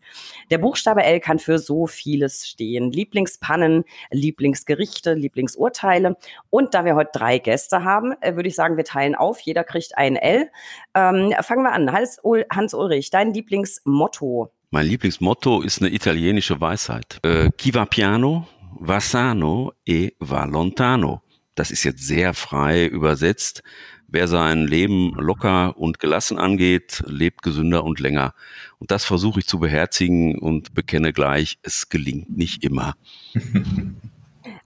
[0.50, 2.92] Der Buchstabe L kann für so vieles stehen.
[2.92, 6.18] Lieblingspannen, Lieblingsgerichte, Lieblingsurteile.
[6.50, 9.40] Und da wir heute drei Gäste haben, äh, würde ich sagen, wir teilen auf.
[9.40, 10.50] Jeder kriegt ein L.
[10.96, 11.92] Ähm, fangen wir an.
[11.92, 12.20] Hans,
[12.52, 14.52] Hans Ulrich, dein Lieblingsmotto?
[14.72, 17.20] Mein Lieblingsmotto ist eine italienische Weisheit.
[17.24, 18.48] Äh, chi va piano,
[18.80, 21.22] va sano e va lontano.
[21.56, 23.62] Das ist jetzt sehr frei übersetzt.
[24.08, 28.34] Wer sein Leben locker und gelassen angeht, lebt gesünder und länger.
[28.80, 32.96] Und das versuche ich zu beherzigen und bekenne gleich, es gelingt nicht immer.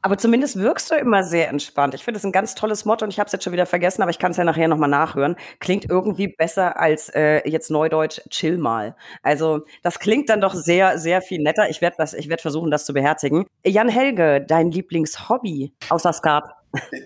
[0.06, 1.96] Aber zumindest wirkst du immer sehr entspannt.
[1.96, 4.04] Ich finde es ein ganz tolles Motto und ich habe es jetzt schon wieder vergessen,
[4.04, 5.36] aber ich kann es ja nachher nochmal nachhören.
[5.60, 8.96] Klingt irgendwie besser als äh, jetzt Neudeutsch chill mal.
[9.24, 11.72] Also das klingt dann doch sehr, sehr viel netter.
[11.72, 13.48] Ich werde werd versuchen, das zu beherzigen.
[13.66, 16.44] Jan Helge, dein Lieblingshobby außer Skat?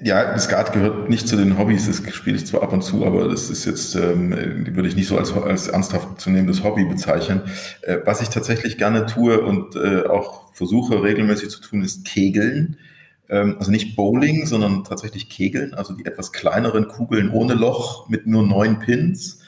[0.02, 1.88] Ja, Skat gehört nicht zu den Hobbys.
[1.88, 4.32] Das spiele ich zwar ab und zu, aber das ist jetzt, ähm,
[4.76, 7.43] würde ich nicht so als, als ernsthaft zu nehmendes Hobby bezeichnen.
[7.84, 12.78] Äh, was ich tatsächlich gerne tue und äh, auch versuche regelmäßig zu tun, ist Kegeln.
[13.30, 18.25] Ähm, also nicht Bowling, sondern tatsächlich Kegeln, also die etwas kleineren Kugeln ohne Loch mit
[18.25, 19.41] nur neun Pins.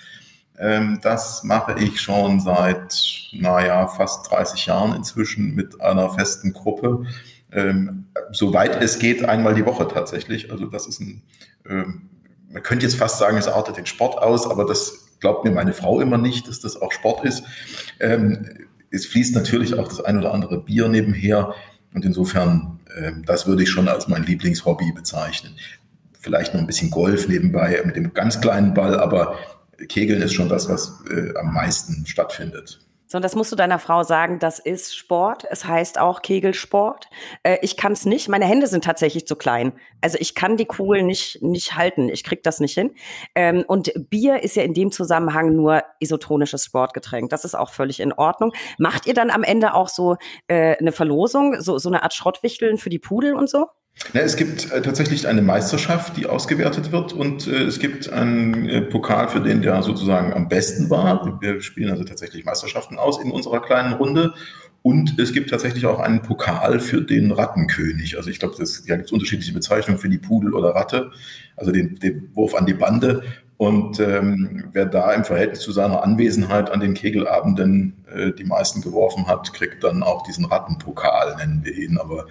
[0.60, 2.96] Ähm, das mache ich schon seit,
[3.32, 7.06] naja, fast 30 Jahren inzwischen mit einer festen Gruppe.
[7.52, 10.52] Ähm, soweit es geht, einmal die Woche tatsächlich.
[10.52, 11.24] Also das ist ein,
[11.64, 15.74] man könnte jetzt fast sagen, es artet den Sport aus, aber das glaubt mir meine
[15.74, 17.44] Frau immer nicht, dass das auch Sport ist.
[18.90, 21.54] es fließt natürlich auch das ein oder andere Bier nebenher.
[21.94, 22.80] Und insofern,
[23.26, 25.56] das würde ich schon als mein Lieblingshobby bezeichnen.
[26.20, 29.38] Vielleicht noch ein bisschen Golf nebenbei mit dem ganz kleinen Ball, aber
[29.88, 32.80] Kegeln ist schon das, was äh, am meisten stattfindet.
[33.12, 35.46] So, und das musst du deiner Frau sagen, das ist Sport.
[35.50, 37.10] Es heißt auch Kegelsport.
[37.44, 38.30] Äh, ich kann es nicht.
[38.30, 39.74] Meine Hände sind tatsächlich zu klein.
[40.00, 42.08] Also ich kann die Kugel nicht, nicht halten.
[42.08, 42.96] Ich krieg das nicht hin.
[43.36, 47.30] Ähm, und Bier ist ja in dem Zusammenhang nur isotonisches Sportgetränk.
[47.30, 48.54] Das ist auch völlig in Ordnung.
[48.78, 50.16] Macht ihr dann am Ende auch so
[50.48, 53.68] äh, eine Verlosung, so, so eine Art Schrottwichteln für die Pudel und so?
[54.14, 58.68] Ja, es gibt äh, tatsächlich eine Meisterschaft, die ausgewertet wird und äh, es gibt einen
[58.68, 61.40] äh, Pokal für den, der sozusagen am besten war.
[61.42, 64.34] Wir spielen also tatsächlich Meisterschaften aus in unserer kleinen Runde
[64.82, 68.18] und es gibt tatsächlich auch einen Pokal für den Rattenkönig.
[68.18, 71.12] Also ich glaube, da gibt es unterschiedliche Bezeichnungen für die Pudel oder Ratte,
[71.56, 73.24] also den, den Wurf an die Bande.
[73.62, 78.82] Und ähm, wer da im Verhältnis zu seiner Anwesenheit an den Kegelabenden äh, die meisten
[78.82, 82.00] geworfen hat, kriegt dann auch diesen Rattenpokal, nennen wir ihn.
[82.00, 82.26] Aber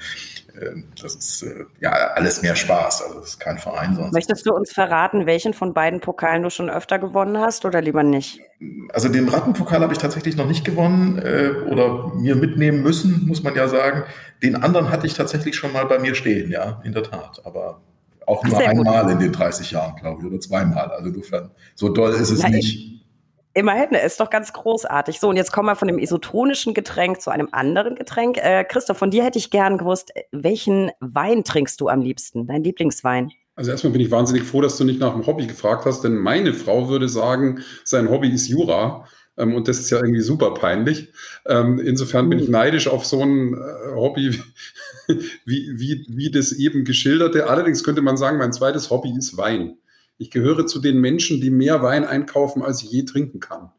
[0.60, 3.02] äh, das ist äh, ja alles mehr Spaß.
[3.02, 4.12] Also das ist kein Verein sonst.
[4.12, 8.02] Möchtest du uns verraten, welchen von beiden Pokalen du schon öfter gewonnen hast oder lieber
[8.02, 8.40] nicht?
[8.92, 13.44] Also den Rattenpokal habe ich tatsächlich noch nicht gewonnen äh, oder mir mitnehmen müssen, muss
[13.44, 14.02] man ja sagen.
[14.42, 17.40] Den anderen hatte ich tatsächlich schon mal bei mir stehen, ja, in der Tat.
[17.44, 17.82] Aber
[18.30, 19.12] auch nur einmal gut.
[19.12, 20.90] in den 30 Jahren, glaube ich, oder zweimal.
[20.90, 22.52] Also insofern, so doll ist es Nein.
[22.52, 22.90] nicht.
[23.52, 25.18] Immerhin, ist doch ganz großartig.
[25.18, 28.38] So, und jetzt kommen wir von dem isotonischen Getränk zu einem anderen Getränk.
[28.38, 32.46] Äh, Christoph, von dir hätte ich gern gewusst, welchen Wein trinkst du am liebsten?
[32.46, 33.32] Dein Lieblingswein?
[33.56, 36.16] Also erstmal bin ich wahnsinnig froh, dass du nicht nach dem Hobby gefragt hast, denn
[36.16, 39.04] meine Frau würde sagen, sein Hobby ist Jura.
[39.36, 41.12] Ähm, und das ist ja irgendwie super peinlich.
[41.46, 42.52] Ähm, insofern bin ich hm.
[42.52, 44.38] neidisch auf so ein äh, Hobby
[45.44, 47.48] wie, wie, wie das eben geschilderte.
[47.48, 49.76] Allerdings könnte man sagen, mein zweites Hobby ist Wein.
[50.18, 53.70] Ich gehöre zu den Menschen, die mehr Wein einkaufen, als ich je trinken kann.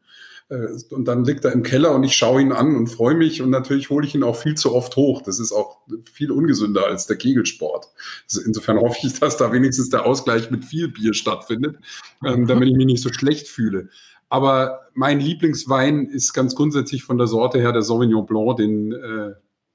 [0.48, 3.42] Äh, und dann liegt er im Keller und ich schaue ihn an und freue mich
[3.42, 5.22] und natürlich hole ich ihn auch viel zu oft hoch.
[5.22, 5.78] Das ist auch
[6.12, 7.86] viel ungesünder als der Kegelsport.
[8.24, 11.76] Also insofern hoffe ich, dass da wenigstens der Ausgleich mit viel Bier stattfindet,
[12.24, 13.88] ähm, damit ich mich nicht so schlecht fühle.
[14.28, 18.56] Aber mein Lieblingswein ist ganz grundsätzlich von der Sorte her der Sauvignon Blanc.
[18.56, 19.32] Den äh,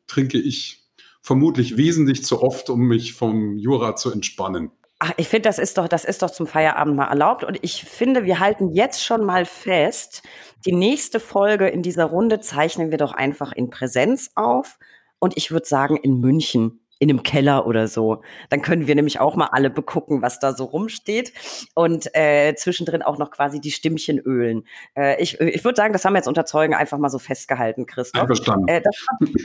[0.08, 0.87] trinke ich
[1.28, 4.72] vermutlich wesentlich zu oft, um mich vom Jura zu entspannen.
[5.00, 7.44] Ach, ich finde, das ist doch, das ist doch zum Feierabend mal erlaubt.
[7.44, 10.24] Und ich finde, wir halten jetzt schon mal fest,
[10.66, 14.80] die nächste Folge in dieser Runde zeichnen wir doch einfach in Präsenz auf.
[15.20, 18.22] Und ich würde sagen, in München in einem Keller oder so.
[18.50, 21.34] Dann können wir nämlich auch mal alle begucken, was da so rumsteht
[21.74, 24.66] und äh, zwischendrin auch noch quasi die Stimmchen ölen.
[24.96, 27.86] Äh, ich ich würde sagen, das haben wir jetzt unter Zeugen einfach mal so festgehalten,
[27.86, 28.26] Christoph.
[28.26, 28.68] Verstanden.
[28.68, 28.96] Äh, das,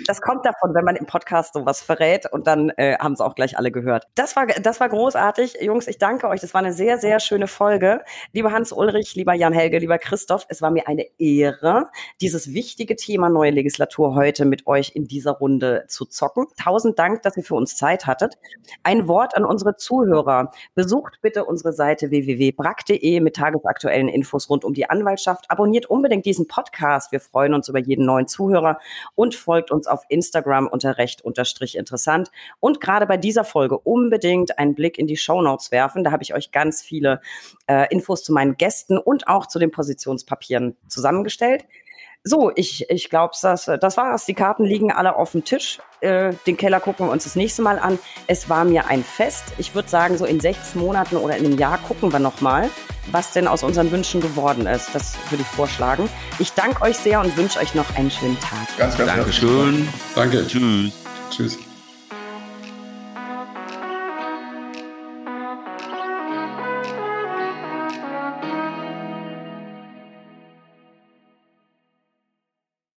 [0.07, 3.35] das, kommt davon, wenn man im Podcast sowas verrät und dann äh, haben es auch
[3.35, 4.07] gleich alle gehört.
[4.15, 5.59] Das war, das war großartig.
[5.61, 6.41] Jungs, ich danke euch.
[6.41, 8.03] Das war eine sehr, sehr schöne Folge.
[8.33, 11.91] Lieber Hans-Ulrich, lieber Jan-Helge, lieber Christoph, es war mir eine Ehre,
[12.21, 16.47] dieses wichtige Thema neue Legislatur heute mit euch in dieser Runde zu zocken.
[16.63, 18.39] Tausend Dank, dass ihr ihr für uns Zeit hattet.
[18.83, 20.51] Ein Wort an unsere Zuhörer.
[20.75, 25.51] Besucht bitte unsere Seite www.brack.de mit tagesaktuellen Infos rund um die Anwaltschaft.
[25.51, 27.13] Abonniert unbedingt diesen Podcast.
[27.13, 28.79] Wir freuen uns über jeden neuen Zuhörer
[29.15, 32.31] und folgt uns auf Instagram unter recht unterstrich interessant.
[32.61, 36.05] Und gerade bei dieser Folge unbedingt einen Blick in die Show Notes werfen.
[36.05, 37.21] Da habe ich euch ganz viele
[37.67, 41.65] äh, Infos zu meinen Gästen und auch zu den Positionspapieren zusammengestellt.
[42.25, 44.27] So, ich, ich glaube, das, das war's.
[44.27, 45.81] Die Karten liegen alle auf dem Tisch.
[46.01, 47.99] Äh, den Keller gucken wir uns das nächste Mal an.
[48.29, 49.45] Es war mir ein Fest.
[49.59, 52.71] Ich würde sagen, so in sechs Monaten oder in einem Jahr gucken wir nochmal,
[53.11, 54.95] was denn aus unseren Wünschen geworden ist.
[54.95, 56.09] Das würde ich vorschlagen.
[56.39, 58.69] Ich danke euch sehr und wünsche euch noch einen schönen Tag.
[58.79, 59.89] Ganz, ganz Dankeschön.
[60.15, 60.47] Danke.
[60.47, 60.93] Tschüss.
[61.31, 61.72] Tschüss.